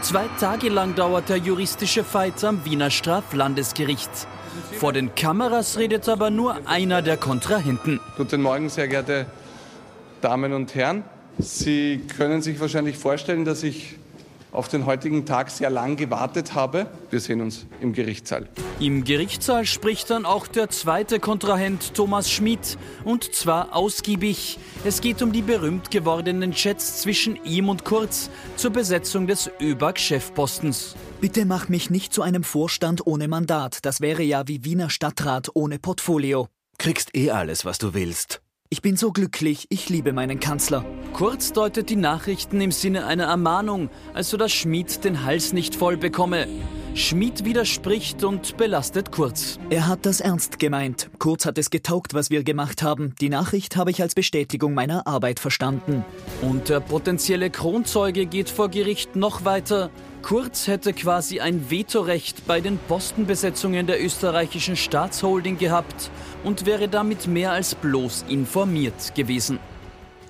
Zwei 0.00 0.24
Tage 0.40 0.70
lang 0.70 0.94
dauert 0.94 1.28
der 1.28 1.36
juristische 1.36 2.02
Fight 2.02 2.42
am 2.44 2.64
Wiener 2.64 2.88
Straflandesgericht. 2.88 4.08
Vor 4.78 4.94
den 4.94 5.14
Kameras 5.14 5.76
redet 5.76 6.08
aber 6.08 6.30
nur 6.30 6.66
einer 6.66 7.02
der 7.02 7.18
Kontrahenten. 7.18 8.00
Guten 8.16 8.40
Morgen, 8.40 8.70
sehr 8.70 8.88
geehrte 8.88 9.26
Damen 10.22 10.54
und 10.54 10.74
Herren. 10.74 11.04
Sie 11.36 12.00
können 12.16 12.40
sich 12.40 12.58
wahrscheinlich 12.58 12.96
vorstellen, 12.96 13.44
dass 13.44 13.62
ich 13.62 13.96
auf 14.52 14.68
den 14.68 14.86
heutigen 14.86 15.26
Tag 15.26 15.50
sehr 15.50 15.70
lang 15.70 15.96
gewartet 15.96 16.54
habe. 16.54 16.86
Wir 17.10 17.20
sehen 17.20 17.40
uns 17.40 17.66
im 17.80 17.92
Gerichtssaal. 17.92 18.48
Im 18.78 19.04
Gerichtssaal 19.04 19.66
spricht 19.66 20.10
dann 20.10 20.24
auch 20.24 20.46
der 20.46 20.70
zweite 20.70 21.20
Kontrahent 21.20 21.94
Thomas 21.94 22.30
Schmidt 22.30 22.78
und 23.04 23.34
zwar 23.34 23.74
ausgiebig. 23.74 24.58
Es 24.84 25.00
geht 25.00 25.22
um 25.22 25.32
die 25.32 25.42
berühmt 25.42 25.90
gewordenen 25.90 26.52
Chats 26.52 27.00
zwischen 27.02 27.42
ihm 27.44 27.68
und 27.68 27.84
Kurz 27.84 28.30
zur 28.56 28.70
Besetzung 28.70 29.26
des 29.26 29.50
ÖBAG-Chefpostens. 29.60 30.94
Bitte 31.20 31.44
mach 31.44 31.68
mich 31.68 31.90
nicht 31.90 32.14
zu 32.14 32.22
einem 32.22 32.44
Vorstand 32.44 33.06
ohne 33.06 33.28
Mandat. 33.28 33.84
Das 33.84 34.00
wäre 34.00 34.22
ja 34.22 34.48
wie 34.48 34.64
Wiener 34.64 34.90
Stadtrat 34.90 35.50
ohne 35.54 35.78
Portfolio. 35.78 36.48
Kriegst 36.78 37.14
eh 37.14 37.30
alles, 37.30 37.66
was 37.66 37.76
du 37.76 37.92
willst. 37.92 38.40
Ich 38.72 38.82
bin 38.82 38.96
so 38.96 39.10
glücklich, 39.10 39.66
ich 39.70 39.88
liebe 39.88 40.12
meinen 40.12 40.38
Kanzler. 40.38 40.84
Kurz 41.12 41.52
deutet 41.52 41.90
die 41.90 41.96
Nachrichten 41.96 42.60
im 42.60 42.70
Sinne 42.70 43.04
einer 43.04 43.24
Ermahnung, 43.24 43.90
also 44.14 44.36
dass 44.36 44.52
Schmid 44.52 45.02
den 45.02 45.24
Hals 45.24 45.52
nicht 45.52 45.74
voll 45.74 45.96
bekomme. 45.96 46.46
Schmid 46.94 47.44
widerspricht 47.44 48.24
und 48.24 48.56
belastet 48.56 49.12
Kurz. 49.12 49.58
Er 49.70 49.86
hat 49.86 50.06
das 50.06 50.20
ernst 50.20 50.58
gemeint. 50.58 51.08
Kurz 51.18 51.46
hat 51.46 51.56
es 51.56 51.70
getaugt, 51.70 52.14
was 52.14 52.30
wir 52.30 52.42
gemacht 52.42 52.82
haben. 52.82 53.14
Die 53.20 53.28
Nachricht 53.28 53.76
habe 53.76 53.92
ich 53.92 54.02
als 54.02 54.14
Bestätigung 54.16 54.74
meiner 54.74 55.06
Arbeit 55.06 55.38
verstanden. 55.38 56.04
Und 56.42 56.68
der 56.68 56.80
potenzielle 56.80 57.48
Kronzeuge 57.48 58.26
geht 58.26 58.50
vor 58.50 58.68
Gericht 58.68 59.14
noch 59.14 59.44
weiter. 59.44 59.90
Kurz 60.22 60.66
hätte 60.66 60.92
quasi 60.92 61.40
ein 61.40 61.70
Vetorecht 61.70 62.46
bei 62.46 62.60
den 62.60 62.78
Postenbesetzungen 62.78 63.86
der 63.86 64.04
österreichischen 64.04 64.76
Staatsholding 64.76 65.58
gehabt 65.58 66.10
und 66.42 66.66
wäre 66.66 66.88
damit 66.88 67.26
mehr 67.26 67.52
als 67.52 67.76
bloß 67.76 68.24
informiert 68.28 69.14
gewesen. 69.14 69.60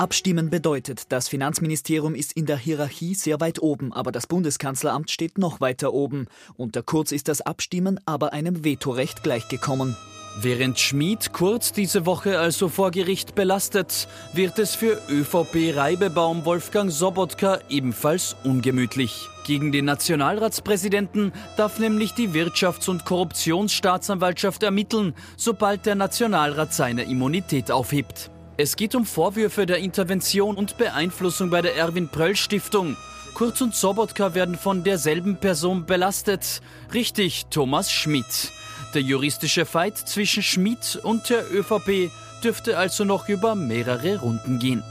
Abstimmen 0.01 0.49
bedeutet, 0.49 1.13
das 1.13 1.29
Finanzministerium 1.29 2.15
ist 2.15 2.33
in 2.33 2.47
der 2.47 2.57
Hierarchie 2.57 3.15
sehr 3.15 3.39
weit 3.39 3.61
oben, 3.61 3.93
aber 3.93 4.13
das 4.13 4.27
Bundeskanzleramt 4.27 5.11
steht 5.11 5.37
noch 5.37 5.61
weiter 5.61 5.93
oben. 5.93 6.27
Unter 6.57 6.83
Kurz 6.83 7.13
ist 7.13 7.29
das 7.29 7.43
Abstimmen 7.43 8.01
aber 8.07 8.33
einem 8.33 8.65
Vetorecht 8.65 9.23
gleichgekommen. 9.23 9.95
Während 10.41 10.79
Schmid 10.79 11.35
Kurz 11.35 11.75
diese 11.75 12.07
Woche 12.07 12.39
also 12.39 12.71
vor 12.71 12.93
Gericht 12.93 13.35
belastet, 13.35 14.09
wird 14.33 14.59
es 14.59 14.75
für 14.75 14.99
ÖVP-Reibebaum 15.11 16.47
Wolfgang 16.47 16.91
Sobotka 16.91 17.59
ebenfalls 17.69 18.37
ungemütlich. 18.43 19.29
Gegen 19.45 19.71
den 19.71 19.85
Nationalratspräsidenten 19.85 21.31
darf 21.59 21.79
nämlich 21.79 22.15
die 22.15 22.31
Wirtschafts- 22.31 22.89
und 22.89 23.05
Korruptionsstaatsanwaltschaft 23.05 24.63
ermitteln, 24.63 25.13
sobald 25.37 25.85
der 25.85 25.95
Nationalrat 25.95 26.73
seine 26.73 27.03
Immunität 27.03 27.71
aufhebt. 27.71 28.31
Es 28.63 28.77
geht 28.77 28.95
um 28.95 29.07
Vorwürfe 29.07 29.65
der 29.65 29.79
Intervention 29.79 30.55
und 30.55 30.77
Beeinflussung 30.77 31.49
bei 31.49 31.63
der 31.63 31.77
Erwin 31.77 32.09
Pröll 32.09 32.37
Stiftung. 32.37 32.99
Kurz 33.33 33.63
und 33.63 33.75
Sobotka 33.75 34.35
werden 34.35 34.59
von 34.59 34.85
derselben 34.85 35.37
Person 35.37 35.87
belastet. 35.87 36.61
Richtig, 36.93 37.47
Thomas 37.49 37.91
Schmidt. 37.91 38.53
Der 38.93 39.01
juristische 39.01 39.65
Fight 39.65 39.97
zwischen 39.97 40.43
Schmidt 40.43 41.01
und 41.03 41.31
der 41.31 41.51
ÖVP 41.51 42.11
dürfte 42.45 42.77
also 42.77 43.05
noch 43.05 43.31
über 43.31 43.55
mehrere 43.55 44.21
Runden 44.21 44.59
gehen. 44.59 44.83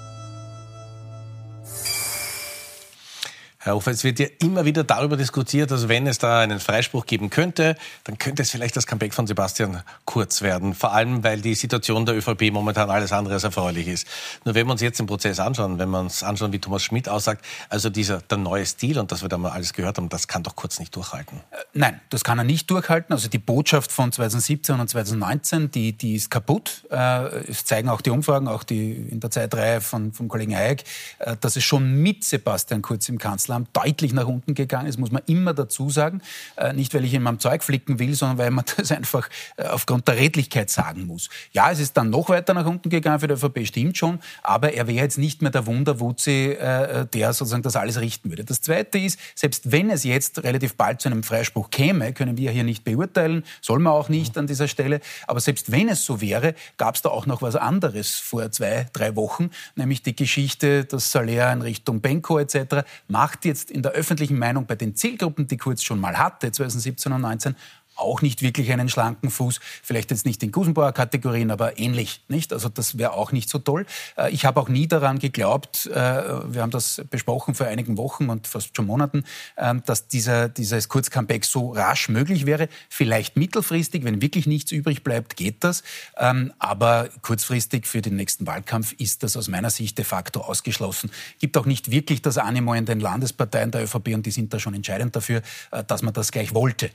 Herr 3.69 3.75
Hofer, 3.75 3.91
es 3.91 4.03
wird 4.03 4.17
ja 4.17 4.25
immer 4.41 4.65
wieder 4.65 4.83
darüber 4.83 5.15
diskutiert, 5.15 5.69
dass 5.69 5.87
wenn 5.87 6.07
es 6.07 6.17
da 6.17 6.39
einen 6.39 6.59
Freispruch 6.59 7.05
geben 7.05 7.29
könnte, 7.29 7.75
dann 8.03 8.17
könnte 8.17 8.41
es 8.41 8.49
vielleicht 8.49 8.75
das 8.75 8.87
Comeback 8.87 9.13
von 9.13 9.27
Sebastian 9.27 9.83
Kurz 10.05 10.41
werden. 10.41 10.73
Vor 10.73 10.91
allem, 10.91 11.23
weil 11.23 11.39
die 11.39 11.53
Situation 11.53 12.03
der 12.03 12.17
ÖVP 12.17 12.51
momentan 12.51 12.89
alles 12.89 13.11
andere 13.11 13.35
als 13.35 13.43
erfreulich 13.43 13.87
ist. 13.87 14.07
Nur 14.43 14.55
wenn 14.55 14.65
wir 14.65 14.71
uns 14.71 14.81
jetzt 14.81 14.97
den 14.97 15.05
Prozess 15.05 15.39
anschauen, 15.39 15.77
wenn 15.77 15.87
wir 15.91 15.99
uns 15.99 16.23
anschauen, 16.23 16.51
wie 16.51 16.57
Thomas 16.57 16.81
Schmidt 16.81 17.07
aussagt, 17.07 17.45
also 17.69 17.91
dieser, 17.91 18.21
der 18.21 18.39
neue 18.39 18.65
Stil 18.65 18.97
und 18.97 19.11
das 19.11 19.21
wir 19.21 19.29
da 19.29 19.37
mal 19.37 19.51
alles 19.51 19.73
gehört 19.73 19.97
haben, 19.97 20.09
das 20.09 20.27
kann 20.27 20.41
doch 20.41 20.55
Kurz 20.55 20.79
nicht 20.79 20.95
durchhalten. 20.95 21.37
Äh, 21.51 21.57
nein, 21.73 22.01
das 22.09 22.23
kann 22.23 22.39
er 22.39 22.45
nicht 22.45 22.71
durchhalten. 22.71 23.13
Also 23.13 23.29
die 23.29 23.37
Botschaft 23.37 23.91
von 23.91 24.11
2017 24.11 24.79
und 24.79 24.89
2019, 24.89 25.69
die, 25.69 25.93
die 25.93 26.15
ist 26.15 26.31
kaputt. 26.31 26.85
Äh, 26.89 27.51
es 27.51 27.65
zeigen 27.65 27.87
auch 27.87 28.01
die 28.01 28.09
Umfragen, 28.09 28.47
auch 28.47 28.63
die 28.63 28.93
in 28.93 29.19
der 29.19 29.29
Zeitreihe 29.29 29.79
von, 29.79 30.11
vom 30.11 30.27
Kollegen 30.27 30.55
Hayek, 30.55 30.85
äh, 31.19 31.37
dass 31.39 31.55
es 31.55 31.63
schon 31.63 32.01
mit 32.01 32.23
Sebastian 32.23 32.81
Kurz 32.81 33.07
im 33.09 33.19
Kanzler 33.19 33.58
Kanzleramt 33.59 33.69
deutlich 33.73 34.13
nach 34.13 34.27
unten 34.27 34.53
gegangen 34.53 34.87
ist, 34.87 34.97
muss 34.97 35.11
man 35.11 35.21
immer 35.27 35.53
dazu 35.53 35.89
sagen. 35.89 36.21
Äh, 36.55 36.73
nicht, 36.73 36.93
weil 36.93 37.05
ich 37.05 37.13
in 37.13 37.23
meinem 37.23 37.39
Zeug 37.39 37.63
flicken 37.63 37.99
will, 37.99 38.13
sondern 38.13 38.37
weil 38.37 38.51
man 38.51 38.65
das 38.77 38.91
einfach 38.91 39.29
äh, 39.57 39.63
aufgrund 39.63 40.07
der 40.07 40.17
Redlichkeit 40.17 40.69
sagen 40.69 41.05
muss. 41.05 41.29
Ja, 41.51 41.71
es 41.71 41.79
ist 41.79 41.97
dann 41.97 42.09
noch 42.09 42.29
weiter 42.29 42.53
nach 42.53 42.65
unten 42.65 42.89
gegangen 42.89 43.19
für 43.19 43.27
die 43.27 43.33
ÖVP, 43.33 43.65
stimmt 43.65 43.97
schon, 43.97 44.19
aber 44.43 44.73
er 44.73 44.87
wäre 44.87 44.97
jetzt 44.97 45.17
nicht 45.17 45.41
mehr 45.41 45.51
der 45.51 45.65
Wunderwutzi, 45.65 46.51
äh, 46.51 47.05
der 47.05 47.33
sozusagen 47.33 47.63
das 47.63 47.75
alles 47.75 47.99
richten 47.99 48.29
würde. 48.29 48.43
Das 48.43 48.61
Zweite 48.61 48.97
ist, 48.97 49.19
selbst 49.35 49.71
wenn 49.71 49.89
es 49.89 50.03
jetzt 50.03 50.43
relativ 50.43 50.75
bald 50.75 51.01
zu 51.01 51.09
einem 51.09 51.23
Freispruch 51.23 51.69
käme, 51.69 52.13
können 52.13 52.37
wir 52.37 52.51
hier 52.51 52.63
nicht 52.63 52.83
beurteilen, 52.83 53.43
soll 53.61 53.79
man 53.79 53.93
auch 53.93 54.09
nicht 54.09 54.37
an 54.37 54.47
dieser 54.47 54.67
Stelle, 54.67 54.99
aber 55.27 55.39
selbst 55.39 55.71
wenn 55.71 55.89
es 55.89 56.05
so 56.05 56.21
wäre, 56.21 56.55
gab 56.77 56.95
es 56.95 57.01
da 57.01 57.09
auch 57.09 57.25
noch 57.25 57.41
was 57.41 57.55
anderes 57.55 58.15
vor 58.15 58.51
zwei, 58.51 58.87
drei 58.93 59.15
Wochen, 59.15 59.49
nämlich 59.75 60.01
die 60.01 60.15
Geschichte, 60.15 60.85
dass 60.85 61.11
Salär 61.11 61.51
in 61.51 61.61
Richtung 61.61 62.01
Benko 62.01 62.39
etc. 62.39 62.85
macht 63.07 63.39
hat 63.39 63.45
jetzt 63.49 63.69
in 63.69 63.81
der 63.81 63.91
öffentlichen 63.91 64.39
Meinung 64.39 64.65
bei 64.65 64.75
den 64.75 64.95
Zielgruppen, 64.95 65.47
die 65.47 65.57
Kurz 65.57 65.83
schon 65.83 65.99
mal 65.99 66.17
hatte, 66.17 66.51
2017 66.51 67.11
und 67.11 67.21
2019, 67.21 67.55
auch 67.99 68.21
nicht 68.21 68.41
wirklich 68.41 68.71
einen 68.71 68.89
schlanken 68.89 69.29
Fuß. 69.29 69.59
Vielleicht 69.83 70.11
jetzt 70.11 70.25
nicht 70.25 70.41
in 70.43 70.51
Gusenbauer 70.51 70.91
Kategorien, 70.93 71.51
aber 71.51 71.77
ähnlich, 71.77 72.21
nicht? 72.27 72.53
Also 72.53 72.69
das 72.69 72.97
wäre 72.97 73.13
auch 73.13 73.31
nicht 73.31 73.49
so 73.49 73.59
toll. 73.59 73.85
Äh, 74.17 74.31
ich 74.31 74.45
habe 74.45 74.59
auch 74.59 74.69
nie 74.69 74.87
daran 74.87 75.19
geglaubt, 75.19 75.85
äh, 75.87 75.93
wir 75.93 76.61
haben 76.61 76.71
das 76.71 77.01
besprochen 77.09 77.55
vor 77.55 77.67
einigen 77.67 77.97
Wochen 77.97 78.29
und 78.29 78.47
fast 78.47 78.75
schon 78.75 78.85
Monaten, 78.85 79.23
ähm, 79.57 79.83
dass 79.85 80.07
dieser, 80.07 80.49
dieses 80.49 80.89
Kurzcomeback 80.89 81.45
so 81.45 81.71
rasch 81.71 82.09
möglich 82.09 82.45
wäre. 82.45 82.69
Vielleicht 82.89 83.37
mittelfristig, 83.37 84.03
wenn 84.03 84.21
wirklich 84.21 84.47
nichts 84.47 84.71
übrig 84.71 85.03
bleibt, 85.03 85.35
geht 85.35 85.63
das. 85.63 85.83
Ähm, 86.17 86.53
aber 86.59 87.09
kurzfristig 87.21 87.87
für 87.87 88.01
den 88.01 88.15
nächsten 88.15 88.47
Wahlkampf 88.47 88.93
ist 88.93 89.23
das 89.23 89.37
aus 89.37 89.47
meiner 89.47 89.69
Sicht 89.69 89.97
de 89.97 90.05
facto 90.05 90.41
ausgeschlossen. 90.41 91.11
Gibt 91.39 91.57
auch 91.57 91.65
nicht 91.65 91.91
wirklich 91.91 92.21
das 92.21 92.37
Animo 92.37 92.73
in 92.73 92.85
den 92.85 92.99
Landesparteien 92.99 93.71
der 93.71 93.83
ÖVP 93.83 94.09
und 94.13 94.25
die 94.25 94.31
sind 94.31 94.53
da 94.53 94.59
schon 94.59 94.73
entscheidend 94.73 95.15
dafür, 95.15 95.41
äh, 95.71 95.83
dass 95.83 96.01
man 96.01 96.13
das 96.13 96.31
gleich 96.31 96.53
wollte. 96.53 96.89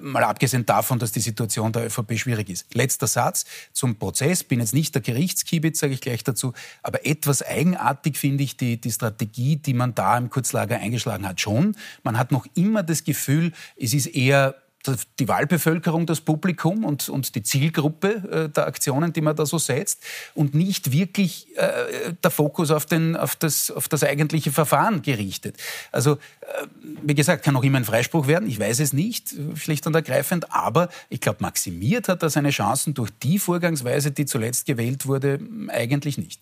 Mal 0.00 0.24
abgesehen 0.30 0.64
davon, 0.64 0.98
dass 0.98 1.12
die 1.12 1.20
Situation 1.20 1.72
der 1.72 1.86
ÖVP 1.86 2.18
schwierig 2.18 2.48
ist. 2.48 2.74
Letzter 2.74 3.06
Satz 3.06 3.44
zum 3.72 3.96
Prozess. 3.96 4.44
Bin 4.44 4.60
jetzt 4.60 4.74
nicht 4.74 4.94
der 4.94 5.02
Gerichtskibitz, 5.02 5.80
sage 5.80 5.92
ich 5.92 6.00
gleich 6.00 6.24
dazu, 6.24 6.52
aber 6.82 7.06
etwas 7.06 7.42
eigenartig 7.42 8.16
finde 8.16 8.44
ich 8.44 8.56
die, 8.56 8.80
die 8.80 8.92
Strategie, 8.92 9.56
die 9.56 9.74
man 9.74 9.94
da 9.94 10.16
im 10.16 10.30
Kurzlager 10.30 10.78
eingeschlagen 10.78 11.28
hat, 11.28 11.40
schon. 11.40 11.76
Man 12.02 12.18
hat 12.18 12.32
noch 12.32 12.46
immer 12.54 12.82
das 12.82 13.04
Gefühl, 13.04 13.52
es 13.76 13.92
ist 13.92 14.06
eher 14.06 14.54
die 15.18 15.28
Wahlbevölkerung, 15.28 16.06
das 16.06 16.20
Publikum 16.20 16.84
und, 16.84 17.08
und 17.08 17.34
die 17.34 17.42
Zielgruppe 17.42 18.08
äh, 18.30 18.48
der 18.48 18.66
Aktionen, 18.66 19.12
die 19.12 19.20
man 19.20 19.36
da 19.36 19.44
so 19.44 19.58
setzt 19.58 20.02
und 20.34 20.54
nicht 20.54 20.92
wirklich 20.92 21.48
äh, 21.56 22.14
der 22.22 22.30
Fokus 22.30 22.70
auf, 22.70 22.86
den, 22.86 23.16
auf, 23.16 23.36
das, 23.36 23.70
auf 23.70 23.88
das 23.88 24.02
eigentliche 24.02 24.52
Verfahren 24.52 25.02
gerichtet. 25.02 25.56
Also, 25.92 26.12
äh, 26.12 26.16
wie 27.02 27.14
gesagt, 27.14 27.44
kann 27.44 27.56
auch 27.56 27.62
immer 27.62 27.78
ein 27.78 27.84
Freispruch 27.84 28.26
werden, 28.26 28.48
ich 28.48 28.58
weiß 28.58 28.80
es 28.80 28.92
nicht, 28.92 29.34
schlicht 29.54 29.86
und 29.86 29.94
ergreifend, 29.94 30.52
aber 30.52 30.88
ich 31.10 31.20
glaube, 31.20 31.38
maximiert 31.40 32.08
hat 32.08 32.22
er 32.22 32.30
seine 32.30 32.50
Chancen 32.50 32.94
durch 32.94 33.10
die 33.22 33.38
Vorgangsweise, 33.38 34.10
die 34.10 34.24
zuletzt 34.24 34.66
gewählt 34.66 35.06
wurde, 35.06 35.40
eigentlich 35.68 36.16
nicht. 36.16 36.40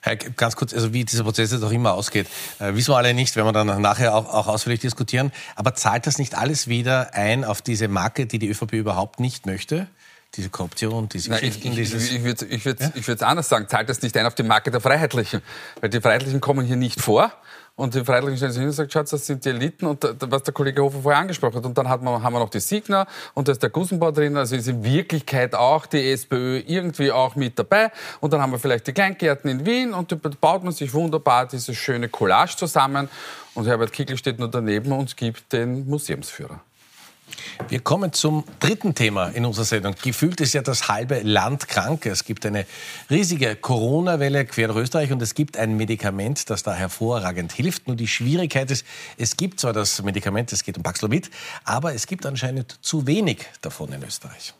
Herr, 0.00 0.16
ganz 0.16 0.56
kurz, 0.56 0.74
also 0.74 0.92
wie 0.92 1.04
dieser 1.04 1.24
Prozess 1.24 1.52
jetzt 1.52 1.62
auch 1.62 1.70
immer 1.70 1.94
ausgeht, 1.94 2.26
äh, 2.58 2.74
wissen 2.74 2.92
wir 2.92 2.96
alle 2.96 3.14
nicht, 3.14 3.34
wenn 3.36 3.44
wir 3.44 3.52
dann 3.52 3.80
nachher 3.80 4.14
auch, 4.14 4.32
auch 4.32 4.46
ausführlich 4.46 4.80
diskutieren. 4.80 5.32
Aber 5.56 5.74
zahlt 5.74 6.06
das 6.06 6.18
nicht 6.18 6.36
alles 6.36 6.68
wieder 6.68 7.14
ein 7.14 7.44
auf 7.44 7.62
diese 7.62 7.88
Marke, 7.88 8.26
die 8.26 8.38
die 8.38 8.48
ÖVP 8.48 8.72
überhaupt 8.74 9.20
nicht 9.20 9.46
möchte? 9.46 9.86
Diese 10.36 10.50
Korruption, 10.50 11.08
diese 11.08 11.30
Nein, 11.30 11.40
ich, 11.42 11.64
ich, 11.64 11.74
dieses... 11.74 12.10
Ich, 12.10 12.16
ich 12.16 12.24
würde 12.24 12.46
ich 12.46 12.64
würd, 12.64 12.80
ja? 12.80 12.90
ich 12.94 13.06
würd 13.06 13.22
anders 13.22 13.48
sagen, 13.48 13.68
zahlt 13.68 13.88
das 13.88 14.02
nicht 14.02 14.16
ein 14.16 14.26
auf 14.26 14.34
die 14.34 14.42
Marke 14.42 14.70
der 14.70 14.80
Freiheitlichen. 14.80 15.42
Weil 15.80 15.90
die 15.90 16.00
Freiheitlichen 16.00 16.40
kommen 16.40 16.66
hier 16.66 16.76
nicht 16.76 17.00
vor. 17.00 17.32
Und 17.76 17.94
die 17.94 18.04
Freiheitlichen 18.04 18.36
stellen 18.36 18.52
sich 18.52 18.60
hin 18.60 18.68
und 18.68 18.74
sagen, 18.74 18.90
schaut, 18.90 19.12
das 19.12 19.26
sind 19.26 19.44
die 19.44 19.48
Eliten 19.48 19.86
und 19.86 20.06
was 20.20 20.44
der 20.44 20.54
Kollege 20.54 20.80
Hofer 20.80 21.00
vorher 21.02 21.20
angesprochen 21.20 21.56
hat. 21.56 21.66
Und 21.66 21.76
dann 21.76 21.88
hat 21.88 22.02
man, 22.02 22.22
haben 22.22 22.32
wir 22.32 22.38
noch 22.38 22.50
die 22.50 22.60
Signer 22.60 23.06
und 23.34 23.48
da 23.48 23.52
ist 23.52 23.62
der 23.64 23.70
Gussenbau 23.70 24.12
drin. 24.12 24.36
Also 24.36 24.54
ist 24.54 24.68
in 24.68 24.84
Wirklichkeit 24.84 25.56
auch 25.56 25.86
die 25.86 26.12
SPÖ 26.12 26.62
irgendwie 26.64 27.10
auch 27.10 27.34
mit 27.34 27.58
dabei. 27.58 27.90
Und 28.20 28.32
dann 28.32 28.40
haben 28.40 28.52
wir 28.52 28.60
vielleicht 28.60 28.86
die 28.86 28.92
Kleingärten 28.92 29.50
in 29.50 29.66
Wien 29.66 29.92
und 29.92 30.12
da 30.12 30.16
baut 30.40 30.62
man 30.62 30.72
sich 30.72 30.94
wunderbar 30.94 31.48
diese 31.48 31.74
schöne 31.74 32.08
Collage 32.08 32.56
zusammen. 32.56 33.08
Und 33.54 33.66
Herbert 33.66 33.92
Kickl 33.92 34.16
steht 34.16 34.38
nur 34.38 34.48
daneben 34.48 34.92
und 34.92 35.16
gibt 35.16 35.52
den 35.52 35.88
Museumsführer. 35.88 36.60
Wir 37.68 37.80
kommen 37.80 38.12
zum 38.12 38.44
dritten 38.60 38.94
Thema 38.94 39.28
in 39.28 39.44
unserer 39.44 39.64
Sendung. 39.64 39.94
Gefühlt 40.02 40.40
ist 40.40 40.54
ja 40.54 40.62
das 40.62 40.88
halbe 40.88 41.20
Land 41.20 41.68
krank. 41.68 42.06
Es 42.06 42.24
gibt 42.24 42.46
eine 42.46 42.66
riesige 43.10 43.56
Corona-Welle 43.56 44.44
quer 44.44 44.68
durch 44.68 44.80
Österreich 44.80 45.12
und 45.12 45.22
es 45.22 45.34
gibt 45.34 45.56
ein 45.56 45.76
Medikament, 45.76 46.50
das 46.50 46.62
da 46.62 46.74
hervorragend 46.74 47.52
hilft. 47.52 47.86
Nur 47.86 47.96
die 47.96 48.08
Schwierigkeit 48.08 48.70
ist, 48.70 48.84
es 49.16 49.36
gibt 49.36 49.60
zwar 49.60 49.72
das 49.72 50.02
Medikament, 50.02 50.52
es 50.52 50.64
geht 50.64 50.76
um 50.76 50.82
Paxlovid, 50.82 51.30
aber 51.64 51.94
es 51.94 52.06
gibt 52.06 52.26
anscheinend 52.26 52.78
zu 52.82 53.06
wenig 53.06 53.46
davon 53.60 53.92
in 53.92 54.02
Österreich. 54.02 54.54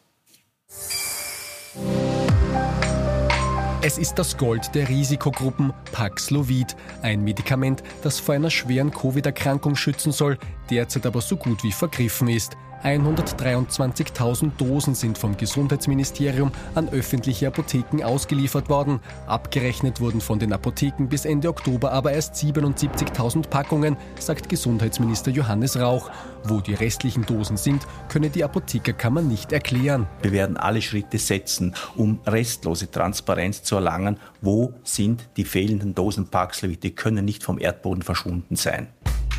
Es 3.86 3.98
ist 3.98 4.14
das 4.14 4.38
Gold 4.38 4.74
der 4.74 4.88
Risikogruppen 4.88 5.74
Paxlovid, 5.92 6.74
ein 7.02 7.22
Medikament, 7.22 7.82
das 8.02 8.18
vor 8.18 8.34
einer 8.34 8.48
schweren 8.48 8.90
Covid-Erkrankung 8.90 9.76
schützen 9.76 10.10
soll, 10.10 10.38
derzeit 10.70 11.04
aber 11.04 11.20
so 11.20 11.36
gut 11.36 11.62
wie 11.62 11.70
vergriffen 11.70 12.28
ist. 12.28 12.56
123.000 12.84 14.52
Dosen 14.58 14.94
sind 14.94 15.16
vom 15.16 15.36
Gesundheitsministerium 15.36 16.52
an 16.74 16.88
öffentliche 16.90 17.48
Apotheken 17.48 18.04
ausgeliefert 18.04 18.68
worden. 18.68 19.00
Abgerechnet 19.26 20.00
wurden 20.00 20.20
von 20.20 20.38
den 20.38 20.52
Apotheken 20.52 21.08
bis 21.08 21.24
Ende 21.24 21.48
Oktober 21.48 21.92
aber 21.92 22.12
erst 22.12 22.34
77.000 22.34 23.48
Packungen, 23.48 23.96
sagt 24.18 24.48
Gesundheitsminister 24.48 25.30
Johannes 25.30 25.78
Rauch. 25.80 26.10
Wo 26.44 26.60
die 26.60 26.74
restlichen 26.74 27.24
Dosen 27.24 27.56
sind, 27.56 27.86
könne 28.08 28.28
die 28.28 28.44
Apothekerkammer 28.44 29.22
nicht 29.22 29.52
erklären. 29.52 30.06
Wir 30.20 30.32
werden 30.32 30.58
alle 30.58 30.82
Schritte 30.82 31.18
setzen, 31.18 31.74
um 31.96 32.20
restlose 32.26 32.90
Transparenz 32.90 33.62
zu 33.62 33.76
erlangen. 33.76 34.18
Wo 34.42 34.74
sind 34.84 35.26
die 35.38 35.44
fehlenden 35.44 35.94
Dosen 35.94 36.28
Paxlovid? 36.28 36.82
Die 36.82 36.94
können 36.94 37.24
nicht 37.24 37.42
vom 37.42 37.58
Erdboden 37.58 38.02
verschwunden 38.02 38.56
sein. 38.56 38.88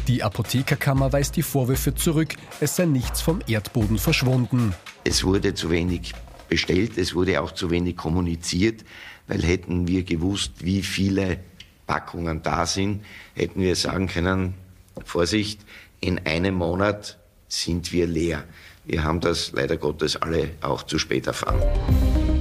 Die 0.08 0.22
Apothekerkammer 0.22 1.12
weist 1.14 1.36
die 1.36 1.42
Vorwürfe 1.42 1.96
zurück, 1.96 2.36
es 2.60 2.76
sei 2.76 2.86
nichts 2.86 3.22
vom 3.22 3.40
Erdboden 3.48 3.98
verschwunden. 3.98 4.76
Es 5.04 5.24
wurde 5.24 5.56
zu 5.56 5.72
wenig 5.72 6.14
bestellt, 6.48 7.00
es 7.00 7.16
wurde 7.16 7.42
auch 7.42 7.52
zu 7.52 7.72
wenig 7.72 7.98
kommuniziert, 7.98 8.86
weil 9.28 9.42
hätten 9.42 9.88
wir 9.88 10.04
gewusst, 10.04 10.64
wie 10.64 10.84
viele 10.84 11.40
Packungen 11.88 12.44
da 12.44 12.68
sind, 12.68 13.04
hätten 13.34 13.62
wir 13.62 13.76
sagen 13.76 14.08
können, 14.08 14.54
Vorsicht, 15.04 15.62
in 16.02 16.20
einem 16.26 16.56
Monat 16.56 17.18
sind 17.48 17.92
wir 17.92 18.06
leer. 18.06 18.44
Wir 18.86 19.04
haben 19.04 19.20
das 19.20 19.54
leider 19.54 19.78
Gottes 19.78 20.16
alle 20.18 20.52
auch 20.62 20.84
zu 20.84 21.00
spät 21.00 21.26
erfahren. 21.26 21.62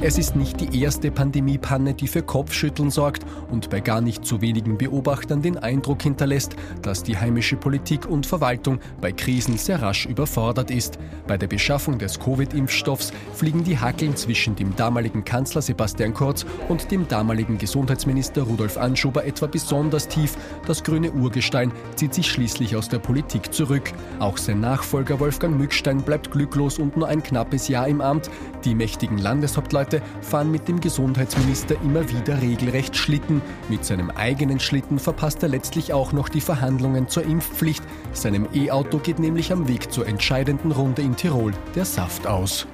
Es 0.06 0.18
ist 0.18 0.36
nicht 0.36 0.60
die 0.60 0.82
erste 0.82 1.10
Pandemiepanne, 1.10 1.94
die 1.94 2.08
für 2.08 2.20
Kopfschütteln 2.20 2.90
sorgt 2.90 3.24
und 3.50 3.70
bei 3.70 3.80
gar 3.80 4.02
nicht 4.02 4.26
zu 4.26 4.42
wenigen 4.42 4.76
Beobachtern 4.76 5.40
den 5.40 5.56
Eindruck 5.56 6.02
hinterlässt, 6.02 6.56
dass 6.82 7.02
die 7.02 7.16
heimische 7.16 7.56
Politik 7.56 8.04
und 8.04 8.26
Verwaltung 8.26 8.80
bei 9.00 9.12
Krisen 9.12 9.56
sehr 9.56 9.80
rasch 9.80 10.04
überfordert 10.04 10.70
ist. 10.70 10.98
Bei 11.26 11.38
der 11.38 11.46
Beschaffung 11.46 11.98
des 11.98 12.20
Covid-Impfstoffs 12.20 13.14
fliegen 13.32 13.64
die 13.64 13.78
Hackeln 13.78 14.14
zwischen 14.14 14.54
dem 14.54 14.76
damaligen 14.76 15.24
Kanzler 15.24 15.62
Sebastian 15.62 16.12
Kurz 16.12 16.44
und 16.68 16.90
dem 16.90 17.08
damaligen 17.08 17.56
Gesundheitsminister 17.56 18.42
Rudolf 18.42 18.76
Anschober 18.76 19.24
etwa 19.24 19.46
besonders 19.46 20.06
tief. 20.06 20.36
Das 20.66 20.84
grüne 20.84 21.12
Urgestein 21.12 21.72
zieht 21.94 22.12
sich 22.12 22.30
schließlich 22.30 22.76
aus 22.76 22.90
der 22.90 22.98
Politik 22.98 23.54
zurück. 23.54 23.90
Auch 24.18 24.36
sein 24.36 24.60
Nachfolger 24.60 25.18
Wolfgang 25.18 25.56
Mückstein 25.56 26.02
bleibt 26.02 26.30
glücklos 26.30 26.78
und 26.78 26.94
nur 26.94 27.08
ein 27.08 27.22
knappes 27.22 27.68
Jahr 27.68 27.88
im 27.88 28.02
Amt. 28.02 28.28
Die 28.66 28.74
mächtigen 28.74 29.16
Landeshauptleute 29.16 29.93
Monate 29.94 30.02
fahren 30.22 30.50
mit 30.50 30.68
dem 30.68 30.80
Gesundheitsminister 30.80 31.76
immer 31.82 32.08
wieder 32.10 32.40
regelrecht 32.40 32.96
Schlitten. 32.96 33.42
Mit 33.68 33.84
seinem 33.84 34.10
eigenen 34.10 34.60
Schlitten 34.60 34.98
verpasst 34.98 35.42
er 35.42 35.48
letztlich 35.48 35.92
auch 35.92 36.12
noch 36.12 36.28
die 36.28 36.40
Verhandlungen 36.40 37.08
zur 37.08 37.24
Impfpflicht. 37.24 37.82
Seinem 38.12 38.48
E-Auto 38.54 38.98
geht 38.98 39.18
nämlich 39.18 39.52
am 39.52 39.68
Weg 39.68 39.92
zur 39.92 40.06
entscheidenden 40.06 40.72
Runde 40.72 41.02
in 41.02 41.16
Tirol 41.16 41.52
der 41.74 41.84
Saft 41.84 42.26
aus. 42.26 42.66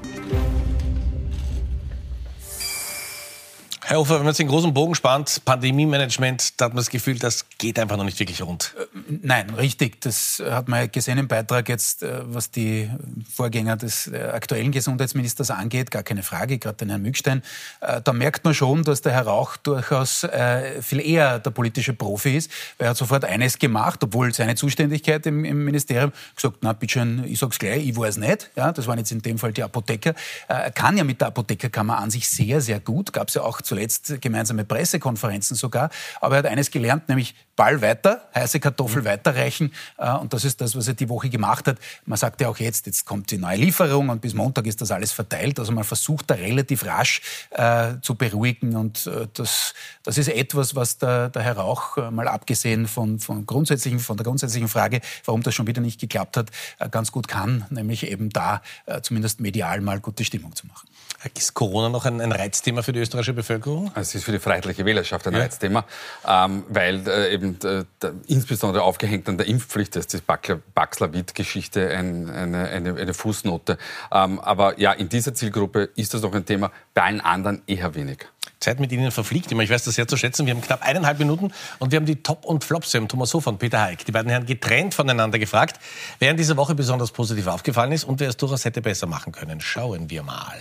Herr 3.91 3.99
Hofer, 3.99 4.15
wenn 4.15 4.19
man 4.21 4.29
jetzt 4.29 4.39
den 4.39 4.47
großen 4.47 4.73
Bogen 4.73 4.95
spannt, 4.95 5.43
Pandemie-Management, 5.45 6.61
da 6.61 6.67
hat 6.67 6.75
man 6.75 6.77
das 6.77 6.91
Gefühl, 6.91 7.19
das 7.19 7.47
geht 7.59 7.77
einfach 7.77 7.97
noch 7.97 8.05
nicht 8.05 8.21
wirklich 8.21 8.41
rund. 8.41 8.73
Äh, 8.79 8.85
nein, 9.21 9.51
richtig. 9.51 10.01
Das 10.01 10.41
hat 10.49 10.69
man 10.69 10.93
gesehen 10.93 11.19
im 11.19 11.27
Beitrag 11.27 11.69
jetzt, 11.69 12.05
äh, 12.05 12.21
was 12.23 12.53
die 12.53 12.89
Vorgänger 13.29 13.77
des 13.77 14.07
äh, 14.07 14.31
aktuellen 14.33 14.71
Gesundheitsministers 14.71 15.51
angeht. 15.51 15.91
Gar 15.91 16.05
keine 16.05 16.23
Frage, 16.23 16.59
gerade 16.59 16.77
den 16.77 16.91
Herrn 16.91 17.03
Mückstein. 17.03 17.43
Da 17.81 18.13
merkt 18.13 18.45
man 18.45 18.55
schon, 18.55 18.85
dass 18.85 19.03
der 19.03 19.11
Herr 19.11 19.27
Rauch 19.27 19.57
durchaus 19.57 20.25
viel 20.81 21.01
eher 21.01 21.41
der 21.41 21.51
politische 21.51 21.93
Profi 21.93 22.37
ist. 22.37 22.51
Weil 22.79 22.87
er 22.87 22.91
hat 22.91 22.97
sofort 22.97 23.25
eines 23.25 23.59
gemacht, 23.59 24.05
obwohl 24.05 24.33
seine 24.33 24.55
Zuständigkeit 24.55 25.27
im, 25.27 25.45
im 25.45 25.65
Ministerium 25.65 26.13
gesagt, 26.37 26.59
na, 26.61 26.75
bitteschön, 26.75 27.25
ich 27.25 27.39
sag's 27.41 27.59
gleich, 27.59 27.89
ich 27.89 27.97
weiß 27.97 28.19
nicht. 28.19 28.51
Ja, 28.55 28.71
das 28.71 28.87
waren 28.87 28.99
jetzt 28.99 29.11
in 29.11 29.23
dem 29.23 29.39
Fall 29.39 29.53
die 29.53 29.65
Apotheker. 29.65 30.15
Er 30.47 30.71
kann 30.71 30.97
ja 30.97 31.03
mit 31.03 31.21
der 31.21 31.29
Apothekerkammer 31.29 31.99
an 31.99 32.11
sich 32.11 32.29
sehr, 32.29 32.61
sehr 32.61 32.79
gut. 32.79 33.13
Gab's 33.13 33.35
ja 33.35 33.43
auch 33.43 33.61
zuletzt 33.61 33.80
zuletzt 33.81 34.21
gemeinsame 34.21 34.65
Pressekonferenzen 34.65 35.57
sogar. 35.57 35.91
Aber 36.21 36.37
er 36.37 36.39
hat 36.41 36.47
eines 36.47 36.71
gelernt, 36.71 37.09
nämlich 37.09 37.35
Ball 37.61 37.83
weiter, 37.83 38.23
heiße 38.35 38.59
Kartoffel 38.59 39.03
mhm. 39.03 39.07
weiterreichen. 39.07 39.75
Äh, 39.99 40.13
und 40.15 40.33
das 40.33 40.47
ist 40.47 40.63
das, 40.63 40.75
was 40.75 40.89
er 40.89 40.95
die 40.95 41.11
Woche 41.11 41.29
gemacht 41.29 41.69
hat. 41.69 41.77
Man 42.07 42.17
sagt 42.17 42.41
ja 42.41 42.49
auch 42.49 42.57
jetzt, 42.57 42.87
jetzt 42.87 43.05
kommt 43.05 43.31
die 43.31 43.37
neue 43.37 43.59
Lieferung 43.59 44.09
und 44.09 44.23
bis 44.23 44.33
Montag 44.33 44.67
ist 44.67 44.81
das 44.81 44.91
alles 44.91 45.13
verteilt. 45.13 45.59
Also 45.59 45.71
man 45.71 45.85
versucht 45.85 46.31
da 46.31 46.37
relativ 46.37 46.87
rasch 46.87 47.21
äh, 47.51 47.97
zu 48.01 48.15
beruhigen. 48.15 48.77
Und 48.77 49.07
äh, 49.07 49.27
das, 49.35 49.75
das 50.03 50.17
ist 50.17 50.29
etwas, 50.29 50.75
was 50.75 50.97
der, 50.97 51.29
der 51.29 51.43
Herr 51.43 51.59
Rauch, 51.59 51.99
äh, 51.99 52.11
mal 52.11 52.29
abgesehen 52.29 52.89
von, 52.89 53.19
von, 53.19 53.45
grundsätzlichen, 53.45 53.99
von 53.99 54.17
der 54.17 54.25
grundsätzlichen 54.25 54.69
Frage, 54.69 55.03
warum 55.27 55.43
das 55.43 55.55
schon 55.55 55.67
wieder 55.67 55.83
nicht 55.83 56.01
geklappt 56.01 56.39
hat, 56.39 56.51
äh, 56.79 56.89
ganz 56.89 57.13
gut 57.13 57.29
kann. 57.29 57.67
Nämlich 57.69 58.11
eben 58.11 58.31
da 58.31 58.63
äh, 58.87 59.03
zumindest 59.03 59.39
medial 59.39 59.83
mal 59.83 60.01
gute 60.01 60.25
Stimmung 60.25 60.57
zu 60.57 60.67
machen. 60.67 60.89
Ist 61.37 61.53
Corona 61.53 61.91
noch 61.91 62.07
ein, 62.07 62.23
ein 62.23 62.33
Reizthema 62.33 62.81
für 62.81 62.95
die 62.95 63.01
österreichische 63.01 63.35
Bevölkerung? 63.35 63.91
Es 63.95 64.15
ist 64.15 64.25
für 64.25 64.33
die 64.33 64.39
freiheitliche 64.39 64.87
Wählerschaft 64.87 65.27
ein 65.27 65.35
ja. 65.35 65.41
Reizthema, 65.41 65.85
ähm, 66.27 66.65
weil 66.71 67.07
äh, 67.07 67.50
eben 67.51 67.87
äh, 68.03 68.13
insbesondere 68.27 68.83
aufgehängt 68.83 69.29
an 69.29 69.37
der 69.37 69.47
Impfpflicht 69.47 69.97
ist 69.97 70.13
die 70.13 70.19
Paxlovid-Geschichte 70.75 71.89
ein, 71.91 72.31
eine, 72.31 72.69
eine, 72.69 72.97
eine, 72.97 73.15
Fußnote. 73.15 73.79
Ähm, 74.13 74.39
aber 74.41 74.79
ja, 74.79 74.93
in 74.93 75.09
dieser 75.09 75.35
Zielgruppe 75.35 75.91
ist 75.97 76.15
das 76.15 76.23
noch 76.23 76.35
ein 76.35 76.45
Thema, 76.45 76.71
bei 76.95 77.03
allen 77.03 77.21
anderen 77.21 77.63
eher 77.67 77.95
wenig. 77.95 78.27
Zeit 78.61 78.79
mit 78.79 78.93
Ihnen 78.93 79.11
verfliegt 79.11 79.51
immer. 79.53 79.63
Ich 79.63 79.71
weiß 79.71 79.85
das 79.85 79.95
sehr 79.95 80.07
zu 80.07 80.19
schätzen. 80.19 80.45
Wir 80.47 80.55
haben 80.55 80.61
knapp 80.61 80.83
eineinhalb 80.83 81.19
Minuten 81.19 81.51
und 81.79 81.93
wir 81.93 81.97
haben 81.97 82.07
die 82.07 82.23
Top 82.23 82.45
und 82.45 82.63
Flops. 82.63 82.93
Wir 82.93 83.01
haben 83.01 83.09
Thomas 83.09 83.33
Hofer 83.33 83.51
und 83.51 83.59
Peter 83.59 83.81
Heik, 83.81 84.05
die 84.05 84.13
beiden 84.13 84.31
Herren 84.31 84.45
getrennt 84.45 84.93
voneinander 84.93 85.39
gefragt, 85.39 85.81
wer 86.19 86.31
in 86.31 86.37
dieser 86.37 86.57
Woche 86.59 86.75
besonders 86.75 87.11
positiv 87.11 87.47
aufgefallen 87.47 87.93
ist 87.93 88.05
und 88.05 88.21
wer 88.21 88.29
es 88.29 88.37
durchaus 88.37 88.65
hätte 88.67 88.83
besser 88.83 89.07
machen 89.07 89.33
können. 89.33 89.61
Schauen 89.61 90.11
wir 90.11 90.23
mal. 90.23 90.59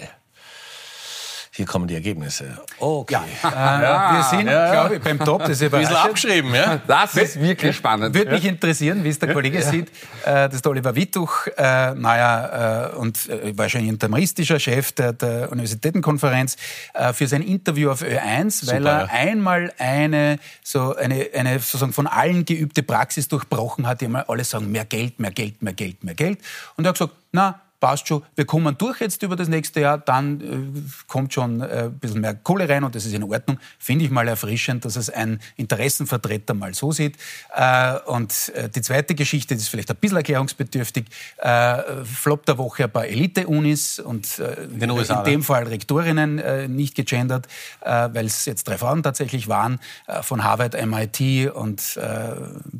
Hier 1.59 1.65
kommen 1.65 1.89
die 1.89 1.95
Ergebnisse. 1.95 2.57
Okay. 2.79 3.15
Ja, 3.43 3.49
äh, 3.49 3.83
ja. 3.83 4.13
Wir 4.13 4.23
sind, 4.23 4.47
ja, 4.47 4.71
glaube 4.71 4.95
ich, 4.95 5.01
beim 5.01 5.19
Top. 5.19 5.41
Das 5.41 5.49
ist 5.49 5.61
ein 5.61 5.71
bisschen 5.71 5.93
abgeschrieben, 5.93 6.55
ja? 6.55 6.79
Das 6.87 7.13
ist 7.15 7.37
wirklich 7.37 7.75
spannend. 7.75 8.15
Würde 8.15 8.31
mich 8.31 8.45
interessieren, 8.45 9.03
wie 9.03 9.09
es 9.09 9.19
der 9.19 9.33
Kollege 9.33 9.61
sieht. 9.61 9.89
Äh, 10.23 10.47
das 10.47 10.53
ist 10.53 10.63
der 10.63 10.71
Oliver 10.71 10.95
Wittuch, 10.95 11.47
äh, 11.57 11.95
naja, 11.95 12.91
äh, 12.91 12.95
und 12.95 13.27
äh, 13.27 13.57
wahrscheinlich 13.57 13.91
ein 13.91 13.99
thermoristischer 13.99 14.57
Chef 14.57 14.93
der, 14.93 15.11
der 15.11 15.51
Universitätenkonferenz, 15.51 16.55
äh, 16.93 17.11
für 17.11 17.27
sein 17.27 17.41
Interview 17.41 17.91
auf 17.91 18.03
Ö1, 18.03 18.51
Super, 18.51 18.75
weil 18.75 18.85
er 18.85 19.09
einmal 19.09 19.73
eine, 19.79 20.39
so 20.63 20.95
eine, 20.95 21.27
eine 21.35 21.59
sozusagen 21.59 21.91
von 21.91 22.07
allen 22.07 22.45
geübte 22.45 22.83
Praxis 22.83 23.27
durchbrochen 23.27 23.85
hat, 23.85 23.99
die 23.99 24.05
immer 24.05 24.29
alle 24.29 24.45
sagen, 24.45 24.71
mehr 24.71 24.85
Geld, 24.85 25.19
mehr 25.19 25.31
Geld, 25.31 25.61
mehr 25.61 25.73
Geld, 25.73 26.05
mehr 26.05 26.15
Geld. 26.15 26.39
Und 26.77 26.85
er 26.85 26.89
hat 26.89 26.95
gesagt, 26.95 27.15
na, 27.33 27.59
passt 27.79 28.07
schon, 28.07 28.23
wir 28.35 28.45
kommen 28.45 28.77
durch 28.77 28.99
jetzt 28.99 29.23
über 29.23 29.35
das 29.35 29.47
nächste 29.47 29.81
Jahr, 29.81 29.97
dann 29.97 30.41
äh, 30.41 30.81
kommt 31.07 31.33
schon 31.33 31.61
äh, 31.61 31.85
ein 31.85 31.99
bisschen 31.99 32.21
mehr 32.21 32.35
Kohle 32.35 32.67
rein 32.67 32.83
und 32.83 32.95
das 32.95 33.05
ist 33.05 33.13
in 33.13 33.23
Ordnung. 33.23 33.59
Finde 33.77 34.05
ich 34.05 34.11
mal 34.11 34.27
erfrischend, 34.27 34.85
dass 34.85 34.95
es 34.95 35.09
ein 35.09 35.39
Interessenvertreter 35.55 36.53
mal 36.53 36.73
so 36.73 36.91
sieht. 36.91 37.17
Äh, 37.55 37.97
und 38.05 38.51
äh, 38.55 38.69
die 38.69 38.81
zweite 38.81 39.15
Geschichte, 39.15 39.55
die 39.55 39.61
ist 39.61 39.69
vielleicht 39.69 39.89
ein 39.89 39.97
bisschen 39.97 40.17
erklärungsbedürftig, 40.17 41.05
äh, 41.37 42.03
Flop 42.03 42.45
der 42.45 42.57
Woche 42.57 42.85
ein 42.85 42.91
paar 42.91 43.05
Elite-Unis 43.05 43.99
und 43.99 44.39
äh, 44.39 44.63
in, 44.63 44.81
in 44.81 45.23
dem 45.25 45.43
Fall 45.43 45.63
Rektorinnen 45.63 46.75
nicht 46.75 46.95
gegendert, 46.95 47.47
weil 47.81 48.25
es 48.25 48.45
jetzt 48.45 48.67
drei 48.67 48.77
Frauen 48.77 49.03
tatsächlich 49.03 49.47
waren, 49.47 49.79
von 50.21 50.43
Harvard, 50.43 50.73
MIT 50.85 51.51
und 51.53 51.99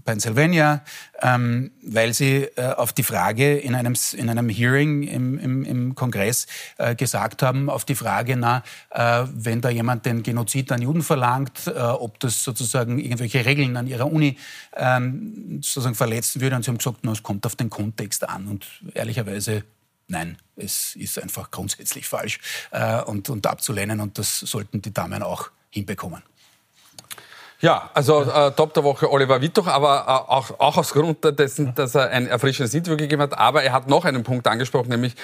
Pennsylvania, 0.06 0.82
ähm, 1.22 1.72
weil 1.94 2.14
sie 2.14 2.48
äh, 2.56 2.74
auf 2.74 2.94
die 2.94 3.04
Frage 3.04 3.58
in 3.58 3.76
einem, 3.76 3.96
in 4.14 4.30
einem 4.30 4.50
Hearing 4.50 5.04
im, 5.04 5.38
im, 5.38 5.64
im 5.64 5.96
Kongress 5.96 6.48
äh, 6.78 6.96
gesagt 6.96 7.42
haben, 7.42 7.70
auf 7.70 7.86
die 7.86 7.96
Frage, 7.96 8.36
na, 8.36 8.64
äh, 8.92 9.26
wenn 9.34 9.62
da 9.62 9.70
jemand 9.70 10.06
den 10.06 10.24
Genozid 10.24 10.72
an 10.72 10.82
Juden 10.82 11.02
verlangt, 11.02 11.68
äh, 11.68 11.72
ob 11.80 12.20
das 12.20 12.44
sozusagen 12.44 13.00
irgendwelche 13.00 13.46
Regeln 13.46 13.78
an 13.78 13.88
ihrer 13.88 14.12
Uni 14.12 14.38
ähm, 14.76 15.60
sozusagen 15.62 15.96
verletzen 15.96 16.42
würde. 16.42 16.56
Und 16.56 16.64
sie 16.64 16.72
haben 16.72 16.78
gesagt, 16.78 17.00
na, 17.04 17.12
es 17.12 17.24
kommt 17.24 17.46
auf 17.46 17.56
den 17.56 17.70
Kontext 17.70 18.28
an. 18.28 18.48
Und 18.48 18.68
ehrlicherweise 18.94 19.64
Nein, 20.12 20.38
es 20.56 20.96
ist 20.96 21.22
einfach 21.22 21.52
grundsätzlich 21.52 22.08
falsch 22.08 22.40
äh, 22.72 23.00
und, 23.04 23.30
und 23.30 23.46
abzulehnen 23.46 24.00
und 24.00 24.18
das 24.18 24.40
sollten 24.40 24.82
die 24.82 24.92
Damen 24.92 25.22
auch 25.22 25.52
hinbekommen. 25.70 26.24
Ja, 27.62 27.90
also 27.94 28.24
äh, 28.24 28.52
Top 28.52 28.74
der 28.74 28.86
Woche 28.86 29.12
Oliver 29.12 29.42
Wittoch, 29.42 29.68
aber 29.68 30.06
äh, 30.08 30.32
auch, 30.32 30.60
auch 30.60 30.78
aus 30.78 30.94
Grund 30.94 31.18
dessen, 31.38 31.76
dass 31.76 31.94
er 31.94 32.10
ein 32.10 32.28
erfrischendes 32.28 32.74
Interview 32.74 32.98
gegeben 32.98 33.22
hat. 33.22 33.38
Aber 33.38 33.64
er 33.64 33.74
hat 33.74 33.88
noch 33.90 34.06
einen 34.06 34.24
Punkt 34.24 34.48
angesprochen, 34.48 34.90
nämlich 34.90 35.16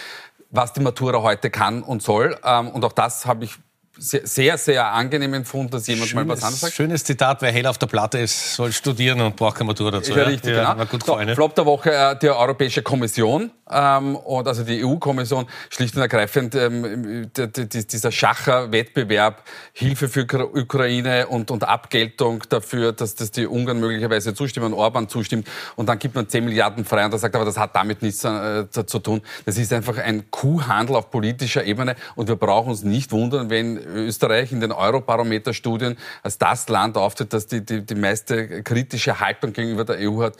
was 0.52 0.74
die 0.74 0.82
Matura 0.82 1.21
heute 1.21 1.50
kann 1.50 1.82
und 1.82 2.02
soll. 2.02 2.38
Ähm, 2.43 2.69
und 2.69 2.84
auch 2.84 2.91
das 2.91 3.26
habe 3.26 3.45
ich 3.45 3.58
sehr, 3.98 4.58
sehr 4.58 4.86
angenehm 4.92 5.34
empfunden, 5.34 5.72
dass 5.72 5.88
jemand 5.88 6.10
schönes, 6.10 6.28
mal 6.28 6.34
was 6.34 6.44
anderes 6.44 6.62
sagt. 6.62 6.74
Schönes 6.74 7.04
Zitat, 7.04 7.42
wer 7.42 7.52
hell 7.52 7.66
auf 7.68 7.78
der 7.78 7.88
Platte 7.88 8.20
ist, 8.20 8.56
soll 8.56 8.72
studieren 8.72 9.22
und 9.22 9.36
braucht 9.36 9.58
keine 9.58 9.68
Matura 9.68 9.92
dazu. 9.92 10.14
Ja, 10.14 10.24
richtig, 10.24 10.56
ja, 10.56 10.74
genau. 10.74 10.86
Gut 10.86 11.06
so, 11.06 11.18
Flop 11.34 11.56
der 11.56 11.66
Woche, 11.66 11.92
äh, 11.92 12.16
die 12.20 12.30
Europäische 12.30 12.82
Kommission, 12.82 13.52
ähm, 13.72 14.16
und 14.16 14.48
also 14.48 14.64
die 14.64 14.84
EU-Kommission, 14.84 15.48
schlicht 15.70 15.96
und 15.96 16.02
ergreifend 16.02 16.56
ähm, 16.56 17.32
dieser 17.34 18.12
Schacher-Wettbewerb, 18.12 19.44
Hilfe 19.74 20.08
für 20.08 20.26
Ukraine 20.54 21.28
und, 21.28 21.50
und 21.50 21.64
Abgeltung 21.64 22.44
dafür, 22.50 22.92
dass, 22.92 23.16
dass 23.16 23.32
die 23.32 23.48
Ungarn 23.48 23.80
möglicherweise 23.80 24.34
zustimmen, 24.34 24.74
Orban 24.74 25.10
zustimmt, 25.10 25.48
und 25.76 25.90
dann 25.90 26.00
gibt 26.00 26.16
man 26.16 26.30
10 26.30 26.46
Milliarden 26.46 26.86
frei 26.86 27.06
und 27.06 27.14
er 27.14 27.18
sagt, 27.18 27.36
aber 27.36 27.46
das 27.46 27.58
hat 27.58 27.76
damit 27.76 28.02
nichts 28.02 28.24
äh, 28.24 28.70
zu 28.70 29.00
tun. 29.00 29.22
Das 29.46 29.58
ist 29.58 29.74
einfach 29.74 29.98
ein 29.98 30.30
Kuhhandel 30.30 30.96
auf 30.96 31.10
politischer 31.10 31.64
Ebene 31.64 31.96
und 32.16 32.28
wir 32.28 32.36
brauchen 32.36 32.70
uns 32.70 32.84
nicht 32.84 33.12
wundern, 33.12 33.50
wenn 33.50 33.80
Österreich 33.86 34.52
in 34.52 34.60
den 34.60 34.71
Eurobarometer-Studien 34.71 35.98
als 36.24 36.38
das 36.38 36.67
Land 36.69 36.98
auftritt, 36.98 37.34
das 37.34 37.48
die, 37.48 37.65
die, 37.65 37.86
die 37.86 37.95
meiste 37.95 38.63
kritische 38.63 39.19
Haltung 39.19 39.54
gegenüber 39.54 39.86
der 39.86 39.98
EU 40.00 40.24
hat 40.24 40.36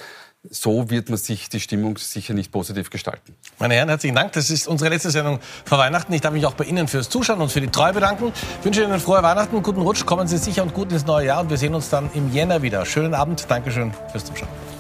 so 0.49 0.89
wird 0.89 1.10
man 1.10 1.17
sich 1.17 1.49
die 1.49 1.60
Stimmung 1.60 1.97
sicher 1.97 2.34
nicht 2.34 2.51
positiv 2.51 2.89
gestalten. 2.89 3.36
Meine 3.60 3.75
Herren, 3.75 3.89
herzlichen 3.89 4.15
Dank. 4.15 4.34
Das 4.34 4.49
ist 4.49 4.67
unsere 4.67 4.89
letzte 4.89 5.12
Sendung 5.12 5.39
vor 5.65 5.77
Weihnachten. 5.77 6.13
Ich 6.13 6.21
darf 6.21 6.34
mich 6.34 6.45
auch 6.45 6.53
bei 6.53 6.65
Ihnen 6.65 6.88
fürs 6.88 7.10
Zuschauen 7.10 7.41
und 7.41 7.51
für 7.51 7.62
die 7.62 7.69
Treue 7.69 7.93
bedanken. 7.93 8.31
Ich 8.60 8.65
wünsche 8.65 8.84
Ihnen 8.84 8.99
frohe 8.99 9.23
Weihnachten, 9.23 9.62
guten 9.63 9.81
Rutsch, 9.81 10.05
kommen 10.05 10.27
Sie 10.27 10.38
sicher 10.38 10.63
und 10.63 10.73
gut 10.73 10.91
ins 10.91 11.05
neue 11.05 11.27
Jahr 11.27 11.41
und 11.41 11.49
wir 11.49 11.58
sehen 11.58 11.73
uns 11.75 11.89
dann 11.89 12.10
im 12.13 12.31
Jänner 12.31 12.62
wieder. 12.62 12.86
Schönen 12.86 13.13
Abend, 13.13 13.45
Dankeschön 13.49 13.93
fürs 14.12 14.25
Zuschauen. 14.25 14.74